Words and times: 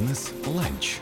Бизнес-ланч. 0.00 0.98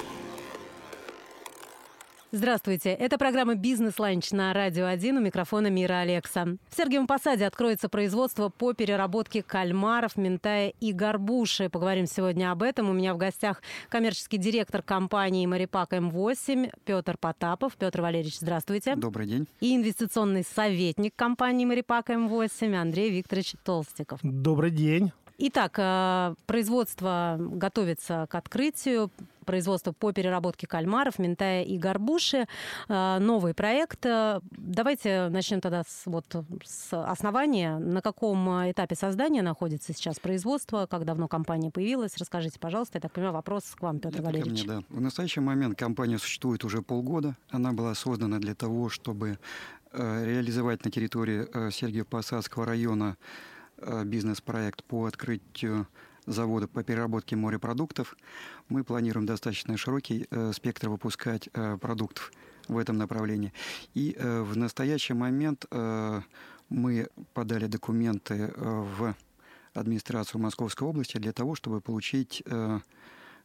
Здравствуйте. 2.32 2.90
Это 2.90 3.16
программа 3.16 3.54
«Бизнес-ланч» 3.54 4.32
на 4.32 4.52
Радио 4.52 4.86
1 4.86 5.16
у 5.16 5.20
микрофона 5.20 5.68
Мира 5.68 6.00
Алекса. 6.00 6.56
В 6.68 6.76
Сергиевом 6.76 7.06
Посаде 7.06 7.46
откроется 7.46 7.88
производство 7.88 8.48
по 8.48 8.72
переработке 8.72 9.44
кальмаров, 9.44 10.16
ментая 10.16 10.72
и 10.80 10.92
горбуши. 10.92 11.68
Поговорим 11.68 12.06
сегодня 12.06 12.50
об 12.50 12.64
этом. 12.64 12.90
У 12.90 12.92
меня 12.92 13.14
в 13.14 13.18
гостях 13.18 13.62
коммерческий 13.88 14.36
директор 14.36 14.82
компании 14.82 15.46
«Марипак 15.46 15.92
М8» 15.92 16.72
Петр 16.84 17.16
Потапов. 17.18 17.76
Петр 17.76 18.00
Валерьевич, 18.00 18.40
здравствуйте. 18.40 18.96
Добрый 18.96 19.28
день. 19.28 19.46
И 19.60 19.76
инвестиционный 19.76 20.42
советник 20.42 21.14
компании 21.14 21.66
«Марипак 21.66 22.10
М8» 22.10 22.74
Андрей 22.74 23.10
Викторович 23.10 23.54
Толстиков. 23.62 24.18
Добрый 24.24 24.72
день. 24.72 25.12
Итак, 25.40 25.78
э, 25.78 26.34
производство 26.46 27.36
готовится 27.38 28.26
к 28.28 28.34
открытию 28.34 29.08
производство 29.46 29.92
по 29.92 30.12
переработке 30.12 30.66
кальмаров, 30.66 31.20
ментая 31.20 31.62
и 31.62 31.78
горбуши. 31.78 32.48
Э, 32.88 33.18
новый 33.20 33.54
проект. 33.54 34.04
Э, 34.04 34.40
давайте 34.50 35.28
начнем 35.28 35.60
тогда 35.60 35.84
с, 35.86 36.06
вот, 36.06 36.26
с 36.64 36.92
основания. 36.92 37.78
На 37.78 38.02
каком 38.02 38.48
этапе 38.68 38.96
создания 38.96 39.42
находится 39.42 39.92
сейчас 39.92 40.18
производство? 40.18 40.86
Как 40.90 41.04
давно 41.04 41.28
компания 41.28 41.70
появилась? 41.70 42.16
Расскажите, 42.16 42.58
пожалуйста. 42.58 42.96
Я 42.96 43.02
так 43.02 43.12
понимаю, 43.12 43.34
вопрос 43.34 43.62
к 43.76 43.80
вам, 43.80 44.00
Петр 44.00 44.16
Это 44.16 44.24
Валерьевич. 44.24 44.64
Мне, 44.64 44.80
да. 44.80 44.82
В 44.88 45.00
настоящий 45.00 45.38
момент 45.38 45.78
компания 45.78 46.18
существует 46.18 46.64
уже 46.64 46.82
полгода. 46.82 47.36
Она 47.50 47.72
была 47.72 47.94
создана 47.94 48.40
для 48.40 48.56
того, 48.56 48.88
чтобы 48.88 49.38
реализовать 49.92 50.84
на 50.84 50.90
территории 50.90 51.46
Сергиево-Посадского 51.70 52.64
района 52.66 53.16
бизнес-проект 54.04 54.84
по 54.84 55.06
открытию 55.06 55.86
завода 56.28 56.68
по 56.68 56.82
переработке 56.82 57.36
морепродуктов. 57.36 58.16
Мы 58.68 58.84
планируем 58.84 59.26
достаточно 59.26 59.76
широкий 59.76 60.26
э, 60.30 60.52
спектр 60.52 60.88
выпускать 60.88 61.48
э, 61.52 61.78
продуктов 61.78 62.32
в 62.68 62.76
этом 62.76 62.98
направлении. 62.98 63.52
И 63.94 64.14
э, 64.16 64.42
в 64.42 64.56
настоящий 64.56 65.14
момент 65.14 65.64
э, 65.70 66.20
мы 66.68 67.08
подали 67.32 67.66
документы 67.66 68.34
э, 68.34 68.52
в 68.56 69.14
администрацию 69.74 70.40
Московской 70.40 70.86
области 70.86 71.16
для 71.18 71.32
того, 71.32 71.54
чтобы 71.54 71.80
получить 71.80 72.42
э, 72.44 72.80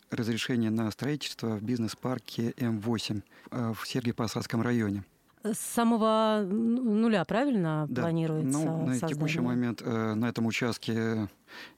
разрешение 0.10 0.70
на 0.70 0.92
строительство 0.92 1.56
в 1.56 1.64
бизнес-парке 1.64 2.52
М8 2.52 3.22
э, 3.52 3.74
в 3.74 3.84
Сергиево-Посадском 3.86 4.62
районе. 4.62 5.04
С 5.44 5.60
самого 5.60 6.46
нуля, 6.46 7.26
правильно, 7.26 7.86
да. 7.90 8.04
планируется 8.04 8.60
ну, 8.60 8.86
На 8.86 8.92
создание? 8.94 9.16
текущий 9.16 9.40
момент 9.42 9.82
э, 9.84 10.14
на 10.14 10.30
этом 10.30 10.46
участке 10.46 11.28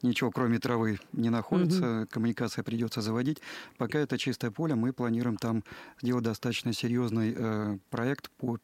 ничего, 0.04 0.30
кроме 0.30 0.60
травы, 0.60 1.00
не 1.14 1.30
находится. 1.30 2.02
Угу. 2.02 2.08
Коммуникация 2.12 2.64
придется 2.64 3.02
заводить. 3.02 3.42
Пока 3.78 3.98
это 3.98 4.20
чистое 4.20 4.52
поле, 4.52 4.76
мы 4.76 4.94
планируем 4.94 5.38
там 5.38 5.64
сделать 6.02 6.24
достаточно 6.24 6.74
серьезный 6.74 7.34
э, 7.36 7.78
проект 7.90 8.30
по 8.38 8.60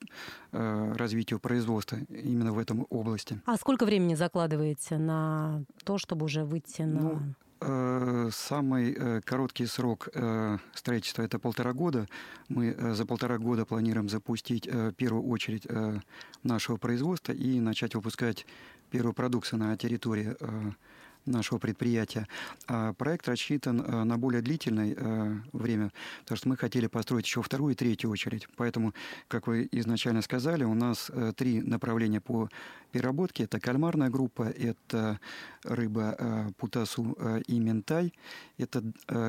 э, 0.51 0.93
развитию 0.95 1.39
производства 1.39 1.97
именно 2.09 2.53
в 2.53 2.59
этом 2.59 2.85
области. 2.89 3.41
А 3.45 3.57
сколько 3.57 3.85
времени 3.85 4.13
закладываете 4.13 4.97
на 4.97 5.63
то, 5.83 5.97
чтобы 5.97 6.25
уже 6.25 6.43
выйти 6.43 6.83
на... 6.83 7.01
Ну, 7.01 7.21
самый 8.31 8.93
э, 8.93 9.21
короткий 9.21 9.67
срок 9.67 10.09
э, 10.13 10.57
строительства– 10.73 11.21
это 11.23 11.37
полтора 11.37 11.73
года. 11.73 12.07
Мы 12.49 12.75
за 12.95 13.05
полтора 13.05 13.37
года 13.37 13.65
планируем 13.65 14.09
запустить 14.09 14.67
первую 14.97 15.23
очередь 15.27 15.67
нашего 16.43 16.77
производства 16.77 17.33
и 17.33 17.59
начать 17.59 17.95
выпускать 17.95 18.45
первую 18.89 19.13
продукцию 19.13 19.59
на 19.59 19.77
территории 19.77 20.35
нашего 21.25 21.59
предприятия. 21.59 22.27
А 22.67 22.93
проект 22.93 23.27
рассчитан 23.27 23.81
э, 23.81 24.03
на 24.03 24.17
более 24.17 24.41
длительное 24.41 24.95
э, 24.95 25.35
время, 25.53 25.91
потому 26.21 26.37
что 26.37 26.49
мы 26.49 26.57
хотели 26.57 26.87
построить 26.87 27.25
еще 27.25 27.41
вторую 27.41 27.73
и 27.73 27.75
третью 27.75 28.09
очередь. 28.09 28.47
Поэтому, 28.55 28.93
как 29.27 29.47
вы 29.47 29.67
изначально 29.71 30.21
сказали, 30.21 30.63
у 30.63 30.73
нас 30.73 31.11
э, 31.13 31.33
три 31.35 31.61
направления 31.61 32.21
по 32.21 32.49
переработке. 32.91 33.43
Это 33.43 33.59
кальмарная 33.59 34.09
группа, 34.09 34.43
это 34.43 35.19
рыба 35.63 36.51
путасу 36.57 37.17
и 37.47 37.57
ментай, 37.59 38.13
это 38.57 38.83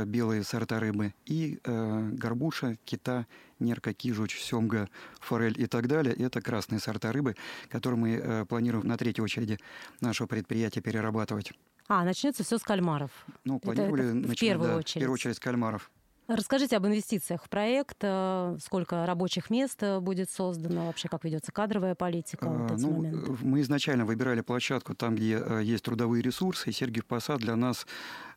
белые 0.04 0.42
сорта 0.42 0.80
рыбы, 0.80 1.14
и 1.26 1.60
горбуша, 1.64 2.76
кита, 2.84 3.26
нерка, 3.62 3.94
кижуч, 3.94 4.38
семга, 4.40 4.88
форель 5.20 5.60
и 5.60 5.66
так 5.66 5.88
далее. 5.88 6.14
Это 6.14 6.40
красные 6.40 6.80
сорта 6.80 7.12
рыбы, 7.12 7.36
которые 7.68 7.98
мы 7.98 8.46
планируем 8.46 8.86
на 8.86 8.96
третьей 8.96 9.22
очереди 9.22 9.58
нашего 10.00 10.26
предприятия 10.26 10.80
перерабатывать. 10.80 11.52
А, 11.88 12.04
начнется 12.04 12.44
все 12.44 12.58
с 12.58 12.62
кальмаров. 12.62 13.10
Ну, 13.44 13.58
планировали 13.58 14.04
это, 14.10 14.18
это 14.18 14.28
в 14.28 14.36
первую 14.38 14.68
да, 14.68 14.76
очередь. 14.76 14.96
В 14.96 15.00
первую 15.00 15.14
очередь 15.14 15.36
с 15.36 15.40
кальмаров. 15.40 15.90
Расскажите 16.28 16.76
об 16.76 16.86
инвестициях 16.86 17.42
в 17.42 17.48
проект, 17.48 17.96
э, 18.02 18.56
сколько 18.62 19.04
рабочих 19.06 19.50
мест 19.50 19.82
э, 19.82 19.98
будет 19.98 20.30
создано, 20.30 20.86
вообще 20.86 21.08
как 21.08 21.24
ведется 21.24 21.50
кадровая 21.50 21.96
политика 21.96 22.44
в 22.44 22.62
а, 22.62 22.64
этот 22.64 22.80
ну, 22.80 22.92
момент? 22.92 23.40
Мы 23.42 23.60
изначально 23.62 24.04
выбирали 24.04 24.40
площадку 24.40 24.94
там, 24.94 25.16
где 25.16 25.42
э, 25.44 25.62
есть 25.64 25.82
трудовые 25.84 26.22
ресурсы, 26.22 26.70
и 26.70 26.72
Сергиев 26.72 27.06
Посад 27.06 27.40
для 27.40 27.56
нас 27.56 27.86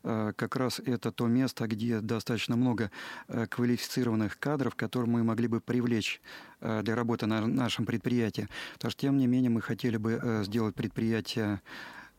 как 0.02 0.54
раз 0.54 0.80
это 0.86 1.10
то 1.10 1.26
место, 1.26 1.66
где 1.66 2.00
достаточно 2.00 2.54
много 2.54 2.92
квалифицированных 3.26 4.38
кадров, 4.38 4.76
которые 4.76 5.10
мы 5.10 5.24
могли 5.24 5.48
бы 5.48 5.60
привлечь 5.60 6.20
для 6.60 6.94
работы 6.94 7.26
на 7.26 7.44
нашем 7.44 7.86
предприятии. 7.86 8.48
Потому 8.74 8.92
что, 8.92 9.00
тем 9.00 9.16
не 9.16 9.26
менее, 9.26 9.50
мы 9.50 9.60
хотели 9.60 9.96
бы 9.96 10.44
сделать 10.44 10.76
предприятие 10.76 11.54
Э, 11.54 11.58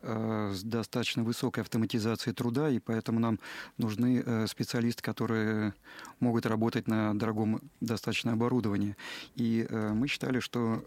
с 0.07 0.63
достаточно 0.63 1.23
высокой 1.23 1.61
автоматизацией 1.61 2.33
труда, 2.33 2.69
и 2.69 2.79
поэтому 2.79 3.19
нам 3.19 3.39
нужны 3.77 4.23
э, 4.25 4.47
специалисты, 4.47 5.03
которые 5.03 5.73
могут 6.19 6.45
работать 6.45 6.87
на 6.87 7.17
дорогом 7.17 7.61
достаточно 7.81 8.33
оборудовании. 8.33 8.95
И 9.35 9.67
э, 9.69 9.93
мы 9.93 10.07
считали, 10.07 10.39
что 10.39 10.83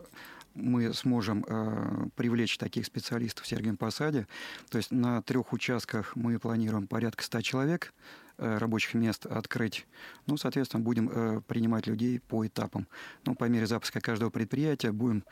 мы 0.54 0.92
сможем 0.94 1.44
привлечь 2.16 2.58
таких 2.58 2.84
специалистов 2.84 3.44
в 3.44 3.48
Сергием 3.48 3.76
Посаде. 3.76 4.26
То 4.68 4.78
есть 4.78 4.90
на 4.90 5.22
трех 5.22 5.52
участках 5.52 6.16
мы 6.16 6.40
планируем 6.40 6.88
порядка 6.88 7.22
100 7.22 7.40
человек 7.42 7.94
рабочих 8.36 8.94
мест 8.94 9.26
открыть. 9.26 9.86
Ну, 10.26 10.36
соответственно, 10.36 10.82
будем 10.82 11.42
принимать 11.42 11.86
людей 11.86 12.18
по 12.18 12.44
этапам. 12.44 12.88
Ну, 13.24 13.36
по 13.36 13.44
мере 13.44 13.68
запуска 13.68 14.00
каждого 14.00 14.30
предприятия 14.30 14.90
будем 14.90 15.22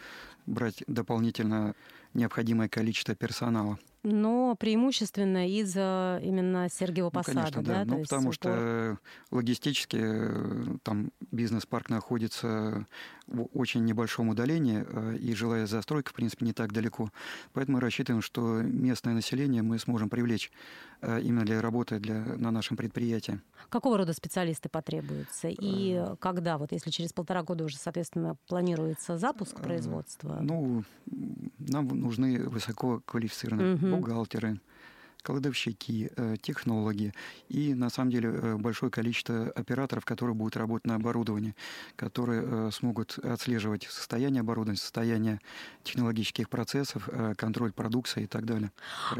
брать 0.46 0.84
дополнительно 0.86 1.74
необходимое 2.14 2.68
количество 2.68 3.14
персонала. 3.14 3.78
Но 4.04 4.54
преимущественно 4.54 5.48
из 5.48 5.74
именно 5.76 6.68
Сергиева 6.70 7.10
Посада, 7.10 7.38
ну, 7.38 7.42
конечно, 7.42 7.62
да? 7.62 7.84
да. 7.84 7.96
Ну, 7.96 8.02
потому 8.02 8.28
упор... 8.28 8.34
что 8.34 8.98
логистически 9.30 9.98
э, 10.00 10.76
там 10.84 11.10
бизнес-парк 11.32 11.90
находится 11.90 12.86
в 13.26 13.48
очень 13.52 13.84
небольшом 13.84 14.28
удалении, 14.28 14.84
э, 14.86 15.16
и 15.16 15.34
жилая 15.34 15.66
застройка, 15.66 16.10
в 16.10 16.14
принципе, 16.14 16.46
не 16.46 16.52
так 16.52 16.72
далеко. 16.72 17.10
Поэтому 17.52 17.78
мы 17.78 17.80
рассчитываем, 17.80 18.22
что 18.22 18.62
местное 18.62 19.14
население 19.14 19.62
мы 19.62 19.78
сможем 19.80 20.08
привлечь 20.08 20.52
э, 21.00 21.20
именно 21.20 21.44
для 21.44 21.60
работы 21.60 21.98
для, 21.98 22.20
на 22.36 22.52
нашем 22.52 22.76
предприятии. 22.76 23.40
Какого 23.68 23.98
рода 23.98 24.12
специалисты 24.12 24.68
потребуются? 24.68 25.48
И 25.48 26.02
когда, 26.20 26.56
вот 26.56 26.70
если 26.70 26.90
через 26.90 27.12
полтора 27.12 27.42
года 27.42 27.64
уже, 27.64 27.76
соответственно, 27.76 28.36
планируется 28.46 29.18
запуск 29.18 29.60
производства? 29.60 30.38
Ну, 30.40 30.84
нам 31.58 31.88
нужны 31.98 32.48
высококвалифицированные 32.48 33.74
угу. 33.74 33.96
бухгалтеры, 33.96 34.60
кладовщики, 35.22 36.10
э, 36.16 36.36
технологи 36.40 37.12
и, 37.48 37.74
на 37.74 37.90
самом 37.90 38.10
деле, 38.10 38.30
э, 38.30 38.56
большое 38.56 38.90
количество 38.90 39.50
операторов, 39.50 40.04
которые 40.04 40.34
будут 40.34 40.56
работать 40.56 40.86
на 40.86 40.94
оборудовании, 40.94 41.54
которые 41.96 42.42
э, 42.44 42.70
смогут 42.72 43.18
отслеживать 43.18 43.84
состояние 43.84 44.40
оборудования, 44.40 44.78
состояние 44.78 45.40
технологических 45.82 46.48
процессов, 46.48 47.08
контроль 47.36 47.72
продукции 47.72 48.24
и 48.24 48.26
так 48.26 48.44
далее. 48.44 48.70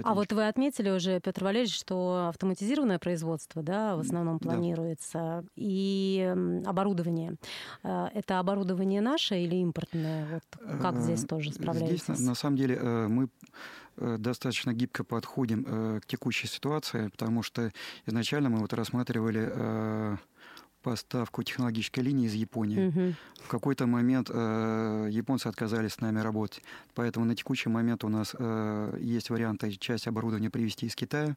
А 0.03 0.15
вот 0.15 0.33
вы 0.33 0.47
отметили 0.47 0.91
уже, 0.91 1.21
Петр 1.21 1.45
Валерьевич, 1.45 1.77
что 1.77 2.29
автоматизированное 2.29 2.99
производство 2.99 3.63
да, 3.63 3.97
в 3.97 4.01
основном 4.01 4.39
планируется, 4.39 5.43
да. 5.43 5.43
и 5.57 6.35
оборудование. 6.65 7.37
Это 7.83 8.39
оборудование 8.39 9.01
наше 9.01 9.39
или 9.39 9.57
импортное? 9.57 10.27
Вот 10.33 10.81
как 10.81 10.99
здесь 11.01 11.25
тоже 11.25 11.53
справляетесь? 11.53 12.05
Здесь, 12.05 12.21
на 12.21 12.35
самом 12.35 12.57
деле, 12.57 12.79
мы 13.09 13.29
достаточно 14.19 14.73
гибко 14.73 15.05
подходим 15.05 16.01
к 16.01 16.07
текущей 16.07 16.47
ситуации, 16.47 17.09
потому 17.09 17.43
что 17.43 17.73
изначально 18.07 18.49
мы 18.49 18.59
вот 18.59 18.73
рассматривали 18.73 19.51
э, 19.53 20.17
поставку 20.89 21.43
технологической 21.43 22.03
линии 22.03 22.27
из 22.27 22.35
Японии. 22.35 22.89
Угу. 22.89 23.15
В 23.45 23.49
какой-то 23.49 23.87
момент 23.87 24.31
э, 24.33 25.09
японцы 25.11 25.47
отказались 25.47 25.93
с 25.93 26.01
нами 26.01 26.21
работать. 26.21 26.63
Поэтому 26.95 27.27
на 27.27 27.35
текущий 27.37 27.69
момент 27.69 28.05
у 28.05 28.09
нас 28.09 28.35
э, 28.39 28.99
есть 29.01 29.29
варианты 29.29 29.71
часть 29.73 30.07
оборудования 30.07 30.49
привезти 30.49 30.87
из 30.87 30.97
Китая. 30.97 31.37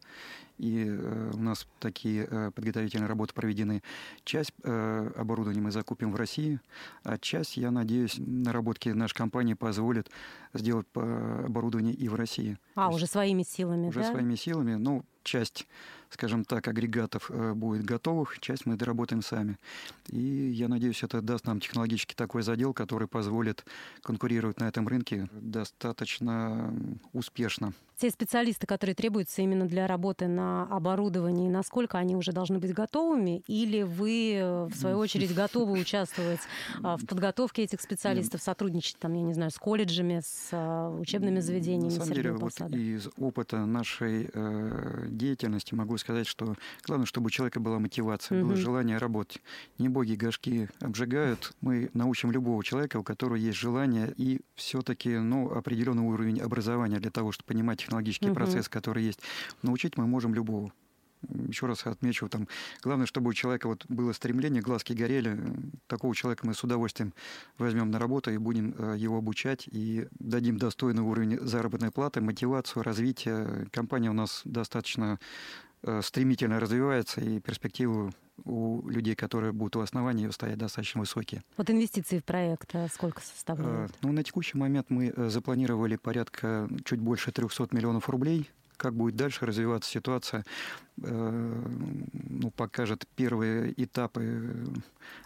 И 0.58 0.86
э, 0.88 1.32
у 1.34 1.40
нас 1.40 1.68
такие 1.80 2.28
э, 2.32 2.52
подготовительные 2.56 3.08
работы 3.08 3.34
проведены. 3.34 3.84
Часть 4.24 4.54
э, 4.64 5.12
оборудования 5.18 5.62
мы 5.62 5.72
закупим 5.72 6.14
в 6.14 6.16
России, 6.16 6.62
а 7.04 7.18
часть, 7.18 7.58
я 7.58 7.72
надеюсь, 7.72 8.16
наработки 8.18 8.90
нашей 8.90 9.16
компании 9.16 9.56
позволят 9.56 10.10
сделать 10.54 10.88
э, 10.96 11.44
оборудование 11.46 11.94
и 11.94 12.08
в 12.08 12.16
России. 12.16 12.58
А, 12.76 12.90
уже 12.90 13.06
своими 13.06 13.44
силами, 13.44 13.88
Уже 13.88 14.00
да? 14.00 14.12
своими 14.12 14.36
силами. 14.36 14.76
Ну, 14.76 15.04
часть, 15.24 15.68
скажем 16.10 16.46
так, 16.46 16.68
агрегатов 16.68 17.30
э, 17.30 17.54
будет 17.54 17.84
готовых, 17.84 18.40
часть 18.40 18.66
мы 18.66 18.76
доработаем 18.76 19.22
сами. 19.22 19.58
И 20.08 20.20
я 20.20 20.68
надеюсь, 20.68 21.04
это 21.04 21.22
даст 21.22 21.46
нам 21.46 21.60
технологически 21.60 22.14
такой 22.16 22.44
задел, 22.44 22.74
который 22.74 23.08
позволит 23.08 23.66
конкурировать 24.02 24.60
на 24.60 24.68
этом 24.68 24.88
рынке 24.88 25.30
достаточно 25.32 26.74
успешно. 27.14 27.74
Те 28.02 28.10
специалисты, 28.10 28.66
которые 28.66 28.96
требуются 28.96 29.44
именно 29.44 29.68
для 29.68 29.86
работы 29.86 30.28
на 30.28 30.64
оборудовании, 30.64 31.48
насколько 31.48 32.00
они 32.00 32.16
уже 32.16 32.32
должны 32.32 32.58
быть 32.58 32.74
готовыми? 32.74 33.44
Или 33.46 33.84
вы, 33.84 34.38
э, 34.38 34.66
в 34.66 34.74
свою 34.74 34.98
очередь, 34.98 35.32
готовы 35.36 35.80
участвовать 35.80 36.40
а, 36.82 36.98
в 36.98 37.06
подготовке 37.06 37.62
этих 37.62 37.80
специалистов, 37.80 38.42
сотрудничать, 38.42 38.98
там, 38.98 39.14
я 39.14 39.22
не 39.22 39.36
знаю, 39.36 39.52
с 39.52 39.60
колледжами, 39.60 40.22
с 40.26 40.50
а, 40.52 40.90
учебными 40.90 41.42
заведениями 41.42 41.94
На 41.94 42.00
самом 42.00 42.14
деле, 42.16 42.32
вот 42.32 42.60
из 42.72 43.08
опыта 43.20 43.68
нашей 43.68 44.32
э, 44.34 45.06
деятельности 45.10 45.76
могу 45.76 45.96
сказать, 46.00 46.26
что 46.26 46.56
главное, 46.84 47.06
чтобы 47.06 47.28
у 47.28 47.30
человека 47.30 47.60
была 47.60 47.78
мотивация, 47.78 48.42
было 48.42 48.54
Мгм. 48.54 48.58
желание 48.58 48.98
работать. 48.98 49.44
Не 49.78 49.90
боги 49.90 50.16
горшки 50.16 50.70
обжигают. 50.80 51.54
Мы 51.62 51.92
научим 51.94 52.32
любого 52.32 52.64
человека, 52.64 52.98
у 52.98 53.04
которого 53.04 53.36
есть 53.36 53.60
желание 53.60 54.12
и 54.18 54.42
все-таки 54.56 55.20
ну, 55.20 55.52
определенный 55.52 56.02
уровень 56.02 56.40
образования 56.40 56.98
для 57.00 57.12
того, 57.12 57.32
чтобы 57.32 57.46
понимать 57.46 57.91
технологический 57.92 58.28
Мгм. 58.28 58.36
процесс, 58.36 58.70
который 58.70 59.04
есть. 59.04 59.20
Научить 59.64 59.98
мы 59.98 60.08
можем 60.08 60.34
любого. 60.34 60.72
Еще 61.48 61.68
раз 61.68 61.86
отмечу, 61.86 62.28
там, 62.30 62.48
главное, 62.82 63.06
чтобы 63.06 63.30
у 63.30 63.34
человека 63.34 63.68
вот 63.68 63.86
было 63.90 64.12
стремление, 64.12 64.62
глазки 64.64 64.94
горели. 64.94 65.38
Такого 65.86 66.16
человека 66.16 66.48
мы 66.48 66.56
с 66.56 66.64
удовольствием 66.64 67.14
возьмем 67.60 67.92
на 67.92 68.00
работу 68.00 68.32
и 68.32 68.38
будем 68.38 68.74
э, 68.76 68.96
его 68.98 69.18
обучать 69.18 69.68
и 69.72 70.08
дадим 70.20 70.58
достойный 70.58 71.04
уровень 71.04 71.38
заработной 71.40 71.92
платы, 71.92 72.22
мотивацию, 72.22 72.82
развитие. 72.82 73.68
Компания 73.72 74.10
у 74.10 74.14
нас 74.14 74.42
достаточно 74.46 75.20
стремительно 76.02 76.60
развивается, 76.60 77.22
и 77.22 77.40
перспективы 77.40 78.12
у 78.46 78.88
людей, 78.90 79.16
которые 79.16 79.52
будут 79.52 79.76
у 79.76 79.82
основания 79.82 80.24
ее 80.24 80.32
стоять, 80.32 80.58
достаточно 80.58 81.02
высокие. 81.02 81.44
Вот 81.58 81.70
инвестиции 81.70 82.20
в 82.20 82.24
проект 82.24 82.76
а, 82.76 82.88
сколько 82.88 83.22
Э, 83.22 83.24
составляют? 83.24 83.94
Ну, 84.02 84.12
на 84.12 84.24
текущий 84.24 84.58
момент 84.58 84.90
мы 84.90 85.14
э, 85.16 85.30
запланировали 85.30 85.96
порядка 85.96 86.70
чуть 86.86 87.00
больше 87.00 87.32
300 87.32 87.70
миллионов 87.72 88.10
рублей. 88.10 88.50
Как 88.78 88.96
будет 88.96 89.16
дальше 89.16 89.46
развиваться 89.46 89.92
ситуация, 89.92 90.44
э, 91.04 91.64
ну, 92.14 92.52
покажет 92.52 93.08
первые 93.16 93.74
этапы 93.82 94.66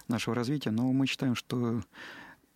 нашего 0.07 0.35
развития. 0.35 0.71
Но 0.71 0.91
мы 0.91 1.07
считаем, 1.07 1.35
что 1.35 1.77
э, 1.77 1.81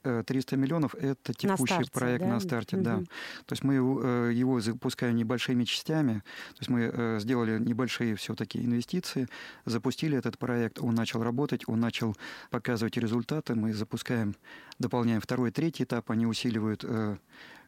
300 0.04 0.56
миллионов– 0.58 0.96
это 0.96 1.34
текущий 1.34 1.66
старте, 1.66 1.92
проект 1.92 2.24
да? 2.24 2.30
на 2.30 2.40
старте, 2.40 2.78
да. 2.78 2.98
Мгм. 2.98 3.06
То 3.46 3.54
есть 3.54 3.64
мы 3.64 3.74
его, 3.76 4.02
э, 4.04 4.32
его 4.34 4.60
запускаем 4.62 5.16
небольшими 5.16 5.64
частями. 5.64 6.24
То 6.50 6.60
есть 6.60 6.70
мы 6.70 6.92
э, 6.92 7.20
сделали 7.20 7.60
небольшие 7.60 8.16
все-таки 8.16 8.60
инвестиции, 8.60 9.28
запустили 9.66 10.18
этот 10.18 10.38
проект, 10.38 10.80
он 10.80 10.96
начал 10.96 11.24
работать, 11.24 11.68
он 11.68 11.80
начал 11.80 12.16
показывать 12.50 12.98
результаты. 12.98 13.56
Мы 13.56 13.74
запускаем, 13.74 14.36
дополняем 14.80 15.22
второй, 15.22 15.52
третий 15.52 15.84
этап, 15.84 16.10
они 16.12 16.26
усиливают 16.26 16.84
э, 16.84 17.18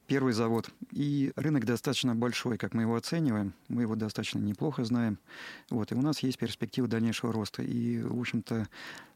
первый 0.08 0.34
завод. 0.34 0.70
И 0.92 1.32
рынок 1.36 1.66
достаточно 1.66 2.16
большой, 2.16 2.58
как 2.58 2.74
мы 2.74 2.82
его 2.84 2.96
оцениваем. 2.96 3.54
Мы 3.70 3.84
его 3.84 3.96
достаточно 3.96 4.40
неплохо 4.40 4.84
знаем. 4.84 5.18
Вот, 5.70 5.92
и 5.92 5.96
у 5.96 6.02
нас 6.02 6.20
есть 6.20 6.38
перспективы 6.38 6.88
дальнейшего 6.88 7.32
роста. 7.32 7.64
И, 7.64 8.02
в 8.02 8.20
общем-то, 8.20 8.68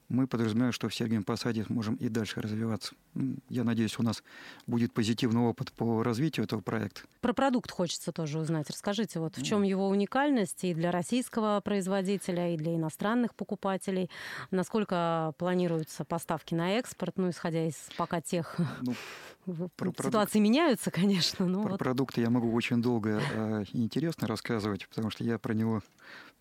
мы 0.09 0.27
подразумеваем, 0.27 0.71
что 0.71 0.87
в 0.87 0.93
Сергиевом 0.95 1.23
Посаде 1.23 1.65
можем 1.69 1.95
и 1.95 2.09
дальше 2.09 2.39
развиваться. 2.41 2.93
М, 3.15 3.39
Я 3.49 3.63
надеюсь, 3.63 3.97
у 3.99 4.03
нас 4.03 4.21
будет 4.67 4.93
позитивный 4.93 5.41
опыт 5.41 5.71
по 5.71 6.03
развитию 6.03 6.45
этого 6.45 6.61
проекта. 6.61 7.01
Про 7.21 7.33
продукт 7.33 7.71
хочется 7.71 8.11
тоже 8.11 8.39
узнать. 8.39 8.69
Расскажите, 8.69 9.19
вот 9.19 9.35
в 9.35 9.39
Ну. 9.39 9.43
чем 9.45 9.63
его 9.63 9.87
уникальность 9.89 10.63
и 10.63 10.73
для 10.73 10.91
российского 10.91 11.59
производителя, 11.61 12.53
и 12.53 12.57
для 12.57 12.75
иностранных 12.75 13.33
покупателей? 13.35 14.09
Насколько 14.51 15.33
планируются 15.37 16.05
поставки 16.05 16.53
на 16.53 16.73
экспорт, 16.77 17.17
ну, 17.17 17.29
исходя 17.29 17.65
из 17.67 17.75
пока 17.97 18.21
тех 18.21 18.57
Ну, 18.81 18.93
Про 19.45 19.69
продукт. 19.91 20.05
ситуации 20.05 20.39
меняются, 20.39 20.89
конечно, 20.91 21.45
но 21.47 21.61
Про 21.63 21.71
вот 21.71 21.79
продукты 21.79 22.21
я 22.21 22.29
могу 22.29 22.51
очень 22.53 22.81
долго 22.81 23.21
э, 23.33 23.63
и 23.73 23.83
интересно 23.83 24.27
рассказывать, 24.27 24.87
потому 24.89 25.09
что 25.11 25.23
я 25.23 25.37
про 25.39 25.53
него, 25.53 25.81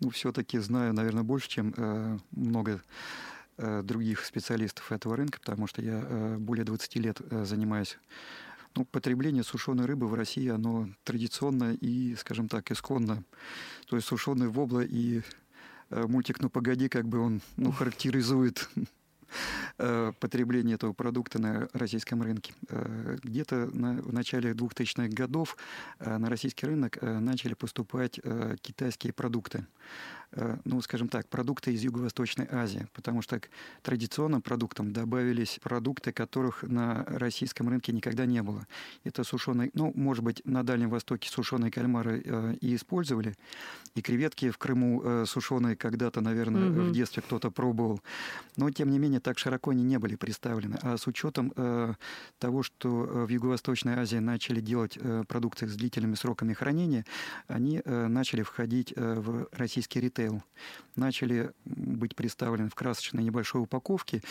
ну, 0.01 0.11
все-таки 0.11 0.59
знаю, 0.59 0.93
наверное, 0.95 1.23
больше, 1.23 1.49
чем 1.49 1.75
э, 1.77 2.19
много 2.31 2.81
других 3.56 4.25
специалистов 4.25 4.91
этого 4.93 5.17
рынка, 5.17 5.39
потому 5.41 5.67
что 5.67 5.83
я 5.83 6.05
э, 6.05 6.37
более 6.39 6.65
20 6.65 6.97
лет 6.97 7.21
э, 7.21 7.45
занимаюсь. 7.45 7.99
Ну, 8.77 8.85
потребление 8.85 9.45
сушеной 9.45 9.87
рыбы 9.87 10.09
в 10.09 10.15
России, 10.15 10.49
оно 10.49 10.89
традиционно 11.05 11.75
и, 11.75 12.17
скажем 12.17 12.49
так, 12.49 12.73
исконно. 12.73 13.23
То 13.87 13.97
есть 13.97 14.09
сушеный 14.09 14.49
вобла 14.49 14.81
и 14.81 15.23
э, 15.91 16.06
мультик 16.09 16.41
«Ну, 16.41 16.51
погоди», 16.51 16.89
как 16.89 17.06
бы 17.06 17.21
он 17.21 17.41
ну, 17.56 17.71
характеризует 17.71 18.69
э, 19.79 20.12
потребление 20.19 20.75
этого 20.75 20.93
продукта 20.93 21.39
на 21.39 21.69
российском 21.73 22.21
рынке. 22.21 22.53
Э, 22.69 23.17
Где-то 23.23 23.71
на, 23.73 24.03
в 24.03 24.12
начале 24.12 24.51
2000-х 24.51 25.06
годов 25.15 25.56
э, 26.01 26.19
на 26.19 26.29
российский 26.29 26.67
рынок 26.67 26.99
э, 27.01 27.19
начали 27.21 27.55
поступать 27.55 28.19
э, 28.25 28.56
китайские 28.61 29.12
продукты. 29.12 29.67
Э, 30.37 30.57
Ну, 30.65 30.81
скажем 30.81 31.09
так, 31.09 31.27
продукты 31.29 31.73
из 31.73 31.83
Юго-Восточной 31.83 32.47
Азии, 32.51 32.87
потому 32.93 33.23
что 33.23 33.39
к 33.39 33.49
традиционным 33.83 34.43
продуктам 34.43 34.93
добавились 34.93 35.59
продукты, 35.63 36.13
которых 36.13 36.63
на 36.63 37.05
российском 37.07 37.69
рынке 37.69 37.93
никогда 37.93 38.27
не 38.27 38.43
было. 38.43 38.67
Это 39.05 39.25
сушеные, 39.25 39.71
ну, 39.75 39.93
может 39.95 40.25
быть, 40.25 40.43
на 40.45 40.63
Дальнем 40.63 40.91
Востоке 40.91 41.29
сушеные 41.31 41.71
кальмары 41.71 42.23
э, 42.25 42.55
и 42.61 42.75
использовали, 42.75 43.35
и 43.95 44.03
креветки 44.03 44.51
в 44.51 44.59
Крыму 44.59 45.03
э, 45.05 45.25
сушеные 45.27 45.77
когда-то, 45.77 46.21
наверное, 46.21 46.71
Мгм. 46.71 46.89
в 46.89 46.93
детстве 46.93 47.23
кто-то 47.23 47.51
пробовал. 47.51 48.01
Но, 48.57 48.71
тем 48.71 48.91
не 48.91 48.99
менее, 48.99 49.21
так 49.21 49.39
широко 49.39 49.71
они 49.71 49.83
не 49.85 49.99
были 49.99 50.17
представлены. 50.17 50.79
А 50.83 50.97
с 50.97 51.07
учетом 51.07 51.53
э, 51.57 51.95
того, 52.39 52.63
что 52.63 52.89
э, 52.89 53.25
в 53.27 53.29
Юго-Восточной 53.29 53.95
Азии 53.95 54.21
начали 54.21 54.61
делать 54.61 54.99
э, 55.01 55.25
продукты 55.29 55.67
с 55.69 55.77
длительными 55.77 56.15
сроками 56.17 56.55
хранения, 56.55 57.05
они 57.49 57.81
э, 57.85 58.07
начали 58.09 58.43
входить 58.43 58.93
э, 58.97 59.21
в 59.21 59.49
российский 59.53 60.01
ритейл. 60.01 60.24
Начали 60.97 61.53
м, 61.67 61.99
быть 61.99 62.15
представлены 62.15 62.69
в 62.69 62.75
красочной 62.75 63.23
небольшой 63.23 63.62
упаковке, 63.62 64.23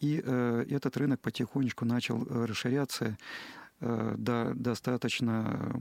и 0.00 0.22
э, 0.24 0.66
этот 0.70 0.96
рынок 0.96 1.20
потихонечку 1.20 1.84
начал 1.84 2.22
э, 2.24 2.44
расширяться 2.44 3.16
э, 3.80 4.14
до 4.16 4.52
достаточно, 4.54 5.80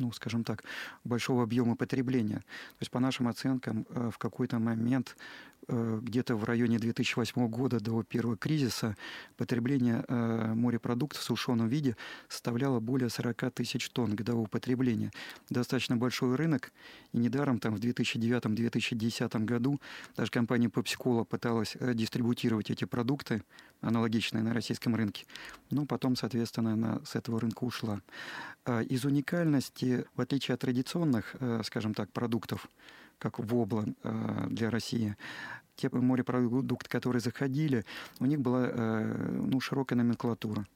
ну, 0.00 0.10
скажем 0.12 0.44
так, 0.44 0.64
большого 1.04 1.42
объема 1.42 1.76
потребления. 1.76 2.38
То 2.38 2.80
есть, 2.80 2.90
по 2.90 3.00
нашим 3.00 3.28
оценкам, 3.28 3.86
э, 3.90 4.10
в 4.12 4.18
какой-то 4.18 4.58
момент, 4.58 5.16
э, 5.68 6.00
где-то 6.02 6.36
в 6.36 6.44
районе 6.44 6.78
2008 6.78 7.48
года 7.48 7.80
до 7.80 8.02
первого 8.02 8.36
кризиса, 8.36 8.96
потребление 9.36 10.04
э, 10.08 10.54
морепродуктов 10.54 11.20
в 11.20 11.24
сушеном 11.24 11.68
виде 11.68 11.96
составляло 12.28 12.80
более 12.80 13.10
40 13.10 13.50
тысяч 13.50 13.90
тонн 13.90 14.16
годового 14.16 14.46
потребления. 14.46 15.12
Достаточно 15.50 15.96
большой 15.96 16.34
рынок, 16.34 16.72
и 17.12 17.18
недаром 17.18 17.58
там 17.58 17.76
в 17.76 17.78
2009-2010 17.78 19.44
году 19.44 19.80
даже 20.16 20.30
компания 20.30 20.68
PepsiCola 20.68 21.24
пыталась 21.24 21.76
дистрибутировать 21.78 22.70
эти 22.70 22.86
продукты, 22.86 23.42
аналогичные 23.80 24.42
на 24.42 24.54
российском 24.54 24.94
рынке. 24.94 25.26
Но 25.70 25.86
потом, 25.86 26.16
соответственно, 26.16 26.72
она 26.72 27.00
с 27.04 27.14
этого 27.16 27.40
рынка 27.40 27.64
ушла. 27.64 28.00
Из 28.88 29.04
уникальности, 29.04 29.89
в 30.14 30.20
отличие 30.20 30.54
от 30.54 30.60
традиционных, 30.60 31.36
э, 31.40 31.62
скажем 31.64 31.94
так, 31.94 32.10
продуктов, 32.12 32.68
как 33.18 33.38
вобла 33.38 33.84
э, 34.02 34.46
для 34.50 34.70
России, 34.70 35.16
те 35.76 35.88
морепродукты, 35.92 36.88
которые 36.88 37.20
заходили, 37.20 37.84
у 38.18 38.26
них 38.26 38.40
была 38.40 38.66
э, 38.66 39.42
ну, 39.46 39.60
широкая 39.60 39.96
номенклатура. 39.96 40.66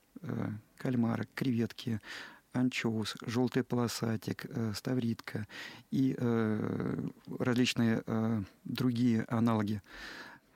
Кальмары, 0.79 1.27
креветки, 1.35 2.01
анчоус, 2.55 3.17
желтый 3.27 3.63
полосатик, 3.63 4.47
ставритка 4.75 5.47
и 5.91 6.17
различные 7.27 8.03
другие 8.65 9.25
аналоги. 9.29 9.83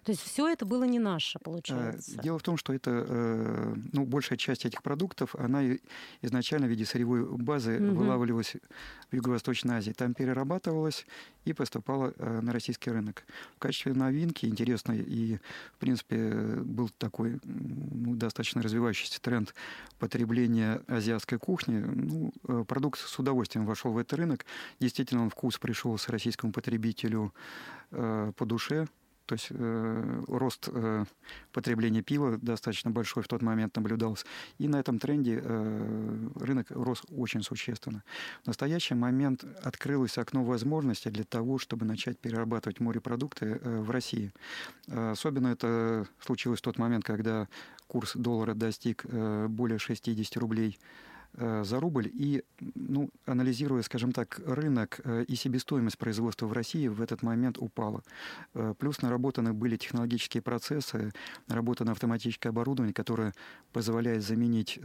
То 0.09 0.13
есть 0.13 0.23
все 0.23 0.49
это 0.49 0.65
было 0.65 0.85
не 0.85 0.99
наше, 0.99 1.39
Э, 1.39 1.45
получается. 1.45 2.19
Дело 2.23 2.39
в 2.39 2.43
том, 2.43 2.57
что 2.57 2.73
это, 2.73 3.05
э, 3.07 3.75
ну, 3.93 4.07
большая 4.07 4.39
часть 4.39 4.65
этих 4.65 4.83
продуктов, 4.83 5.35
она 5.35 5.63
изначально 6.23 6.67
в 6.67 6.71
виде 6.71 6.87
сырьевой 6.87 7.27
базы 7.37 7.79
Мгм. 7.79 7.95
вылавливалась 7.95 8.57
в 9.11 9.15
Юго-Восточной 9.15 9.75
Азии. 9.75 9.93
Там 9.93 10.15
перерабатывалась 10.15 11.05
и 11.45 11.53
поступала 11.53 12.15
э, 12.17 12.41
на 12.41 12.55
российский 12.55 12.91
рынок. 12.91 13.25
В 13.57 13.59
качестве 13.59 13.93
новинки 13.93 14.47
интересной 14.47 15.01
и, 15.01 15.41
в 15.75 15.79
принципе, 15.79 16.17
был 16.63 16.89
такой 16.97 17.39
ну, 17.45 18.15
достаточно 18.15 18.63
развивающийся 18.63 19.21
тренд 19.21 19.55
потребления 19.99 20.81
азиатской 20.87 21.39
кухни. 21.39 21.81
Ну, 21.81 22.33
э, 22.49 22.65
продукт 22.67 22.99
с 22.99 23.19
удовольствием 23.19 23.67
вошел 23.67 23.93
в 23.93 23.99
этот 23.99 24.15
рынок. 24.19 24.47
Действительно, 24.81 25.23
он 25.25 25.29
вкус 25.29 25.59
пришел 25.59 25.99
с 25.99 26.09
российскому 26.09 26.51
потребителю 26.51 27.35
по 27.91 28.45
душе. 28.47 28.87
То 29.29 29.35
есть 29.35 29.49
э, 29.51 30.23
рост 30.27 30.71
э, 30.73 31.05
потребления 31.53 32.01
пива 32.01 32.39
достаточно 32.39 32.91
большой 32.91 33.23
в 33.23 33.29
тот 33.29 33.43
момент 33.43 33.77
наблюдался. 33.77 34.25
И 34.57 34.69
на 34.69 34.77
этом 34.81 34.99
тренде 34.99 35.43
э, 35.45 36.29
рынок 36.37 36.71
рос 36.71 37.03
очень 37.11 37.43
существенно. 37.43 38.03
В 38.45 38.47
настоящий 38.47 38.95
момент 38.95 39.45
открылось 39.63 40.17
окно 40.17 40.45
возможностей 40.45 41.11
для 41.11 41.25
того, 41.25 41.59
чтобы 41.59 41.85
начать 41.85 42.19
перерабатывать 42.19 42.81
морепродукты 42.81 43.61
э, 43.63 43.81
в 43.81 43.91
России. 43.91 44.33
Э, 44.87 45.11
особенно 45.11 45.49
это 45.49 46.07
случилось 46.25 46.61
в 46.61 46.63
тот 46.63 46.79
момент, 46.79 47.05
когда 47.05 47.49
курс 47.87 48.15
доллара 48.15 48.55
достиг 48.55 49.05
э, 49.05 49.47
более 49.47 49.79
60 49.79 50.39
рублей 50.39 50.79
за 51.35 51.81
рубль. 51.81 52.11
И, 52.13 52.43
ну, 52.75 53.11
анализируя, 53.27 53.83
скажем 53.83 54.13
так, 54.13 54.41
рынок 54.45 55.01
э, 55.05 55.25
и 55.25 55.35
себестоимость 55.37 55.99
производства 55.99 56.47
в 56.47 56.53
России 56.53 56.89
в 56.89 57.01
этот 57.01 57.23
момент 57.23 57.59
упала. 57.59 58.03
Э, 58.55 58.75
плюс 58.79 59.03
наработаны 59.03 59.53
были 59.53 59.77
технологические 59.77 60.43
процессы, 60.43 61.13
наработано 61.47 61.93
автоматическое 61.93 62.51
оборудование, 62.51 62.95
которое 62.95 63.35
позволяет 63.73 64.23
заменить 64.25 64.81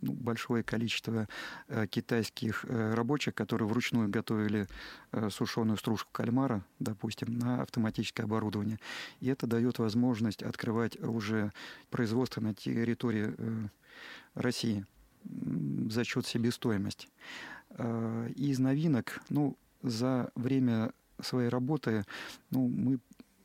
ну, 0.00 0.12
большое 0.12 0.62
количество 0.62 1.28
э, 1.66 1.86
китайских 1.88 2.64
э, 2.64 2.94
рабочих, 2.94 3.34
которые 3.34 3.68
вручную 3.68 4.08
готовили 4.08 4.68
э, 5.12 5.28
сушеную 5.30 5.76
стружку 5.76 6.10
кальмара, 6.12 6.64
допустим, 6.78 7.36
на 7.38 7.62
автоматическое 7.62 8.24
оборудование. 8.24 8.78
И 9.20 9.28
это 9.28 9.46
дает 9.46 9.78
возможность 9.78 10.42
открывать 10.42 10.96
уже 11.00 11.52
производство 11.90 12.40
на 12.40 12.54
территории 12.54 13.34
э, 13.36 13.68
России 14.34 14.86
за 15.90 16.04
счет 16.04 16.26
себестоимости. 16.26 17.08
А, 17.70 18.26
из 18.36 18.58
новинок, 18.58 19.20
ну, 19.28 19.56
за 19.82 20.30
время 20.34 20.92
своей 21.20 21.48
работы, 21.48 22.04
ну, 22.50 22.68
мы, 22.68 22.98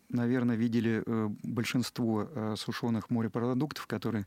наверное, 0.09 0.55
видели 0.55 1.03
э, 1.05 1.29
большинство 1.43 2.27
э, 2.29 2.55
сушеных 2.57 3.09
морепродуктов, 3.09 3.87
которые 3.87 4.25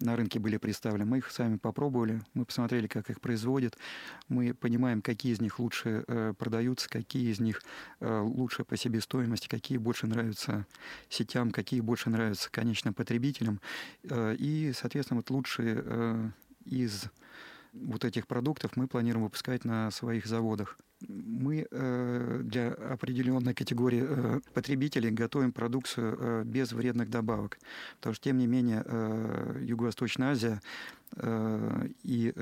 на 0.00 0.16
рынке 0.16 0.38
были 0.38 0.56
представлены. 0.56 1.04
Мы 1.04 1.18
их 1.18 1.30
сами 1.30 1.56
попробовали, 1.56 2.20
мы 2.34 2.44
посмотрели, 2.44 2.86
как 2.88 3.10
их 3.10 3.20
производят, 3.20 3.76
мы 4.28 4.52
понимаем, 4.54 5.02
какие 5.02 5.32
из 5.32 5.40
них 5.40 5.58
лучше 5.58 6.04
э, 6.06 6.34
продаются, 6.36 6.88
какие 6.88 7.30
из 7.30 7.40
них 7.40 7.62
лучше 8.00 8.64
по 8.64 8.76
себестоимости, 8.76 9.48
какие 9.48 9.78
больше 9.78 10.06
нравятся 10.06 10.66
сетям, 11.08 11.50
какие 11.50 11.80
больше 11.80 12.10
нравятся 12.10 12.50
конечным 12.50 12.92
потребителям. 12.92 13.60
И, 14.12 14.72
соответственно, 14.74 15.18
вот 15.18 15.30
лучшие 15.30 16.32
из 16.66 17.04
вот 17.74 18.04
этих 18.04 18.26
продуктов 18.26 18.76
мы 18.76 18.86
планируем 18.86 19.24
выпускать 19.24 19.64
на 19.64 19.90
своих 19.90 20.26
заводах. 20.26 20.78
Мы 21.06 21.66
э, 21.70 22.40
для 22.44 22.72
определенной 22.72 23.52
категории 23.52 24.04
э, 24.06 24.40
потребителей 24.54 25.10
готовим 25.10 25.52
продукцию 25.52 26.16
э, 26.18 26.42
без 26.44 26.72
вредных 26.72 27.10
добавок. 27.10 27.58
Потому 27.96 28.14
что, 28.14 28.24
тем 28.24 28.38
не 28.38 28.46
менее, 28.46 28.84
Юго-Восточная 29.60 30.32
Азия 30.32 30.60
и 32.02 32.34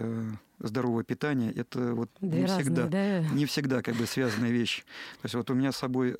здоровое 0.58 1.04
питание 1.04 1.52
это 1.52 1.94
вот 1.94 2.10
Две 2.20 2.40
не 2.40 2.46
разные, 2.46 2.64
всегда, 2.64 2.86
да? 2.86 3.20
не 3.20 3.46
всегда 3.46 3.82
как 3.82 3.96
бы 3.96 4.06
связанные 4.06 4.52
вещи. 4.52 4.82
То 5.20 5.24
есть 5.24 5.34
вот 5.34 5.50
у 5.50 5.54
меня 5.54 5.72
с 5.72 5.76
собой 5.76 6.16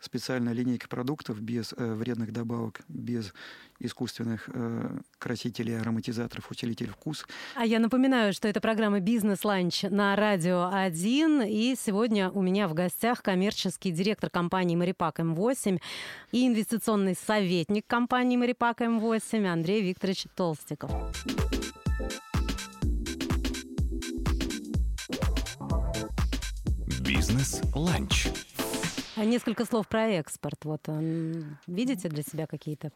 специальная 0.00 0.52
линейка 0.52 0.88
продуктов 0.88 1.40
без 1.40 1.72
э, 1.76 1.94
вредных 1.94 2.32
добавок, 2.32 2.80
без 2.88 3.32
искусственных 3.78 4.48
э, 4.52 4.98
красителей, 5.18 5.78
ароматизаторов, 5.78 6.50
усилителей 6.50 6.90
вкус. 6.90 7.26
А 7.54 7.64
я 7.64 7.78
напоминаю, 7.78 8.32
что 8.32 8.48
это 8.48 8.60
программа 8.60 9.00
«Бизнес-ланч» 9.00 9.82
на 9.82 10.16
Радио 10.16 10.70
1. 10.72 11.42
И 11.42 11.74
сегодня 11.78 12.30
у 12.30 12.42
меня 12.42 12.68
в 12.68 12.74
гостях 12.74 13.22
коммерческий 13.22 13.90
директор 13.90 14.30
компании 14.30 14.76
«Марипак 14.76 15.20
М8» 15.20 15.80
и 16.32 16.46
инвестиционный 16.46 17.14
советник 17.26 17.86
компании 17.86 18.36
«Марипак 18.36 18.80
М8» 18.80 19.46
Андрей 19.46 19.82
Викторович 19.82 20.26
Толстиков. 20.34 20.90
«Бизнес-ланч» 27.00 28.28
А 29.16 29.24
несколько 29.24 29.64
слов 29.64 29.88
про 29.88 30.08
экспорт. 30.08 30.64
Вот 30.64 30.86
видите 31.66 32.08
для 32.08 32.22
себя 32.22 32.46
какие-то 32.46 32.92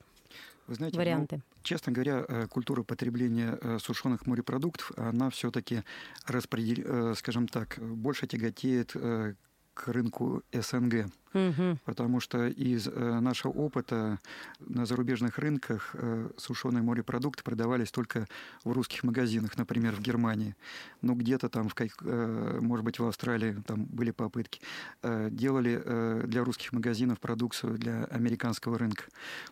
Вы 0.66 0.74
знаете, 0.74 0.98
варианты? 0.98 1.36
Ну, 1.36 1.42
честно 1.62 1.92
говоря, 1.92 2.24
э, 2.28 2.46
культура 2.46 2.82
потребления 2.82 3.58
э, 3.60 3.78
сушеных 3.78 4.26
морепродуктов, 4.26 4.92
она 4.98 5.30
все-таки 5.30 5.82
распредел... 6.26 6.84
Э, 6.86 7.14
скажем 7.16 7.48
так, 7.48 7.78
больше 7.80 8.26
тяготеет 8.26 8.92
к 8.92 9.88
рынку 9.88 10.42
СНГ. 10.52 11.10
Угу. 11.32 11.78
Потому 11.84 12.18
что 12.18 12.48
из 12.48 12.88
э, 12.88 13.20
нашего 13.20 13.52
опыта 13.52 14.18
на 14.58 14.84
зарубежных 14.84 15.38
рынках 15.38 15.90
э, 15.94 16.28
сушеные 16.36 16.82
морепродукты 16.82 17.44
продавались 17.44 17.92
только 17.92 18.26
в 18.64 18.72
русских 18.72 19.04
магазинах, 19.04 19.56
например, 19.56 19.94
в 19.94 20.00
Германии. 20.00 20.56
Ну, 21.02 21.14
где-то 21.14 21.48
там, 21.48 21.68
в, 21.68 21.74
э, 21.78 22.58
может 22.60 22.84
быть, 22.84 22.98
в 22.98 23.06
Австралии 23.06 23.62
там 23.66 23.84
были 23.84 24.10
попытки. 24.10 24.60
Делали 25.02 26.26
для 26.26 26.44
русских 26.44 26.72
магазинов 26.72 27.20
продукцию 27.20 27.78
для 27.78 28.04
американского 28.04 28.78
рынка. 28.78 29.04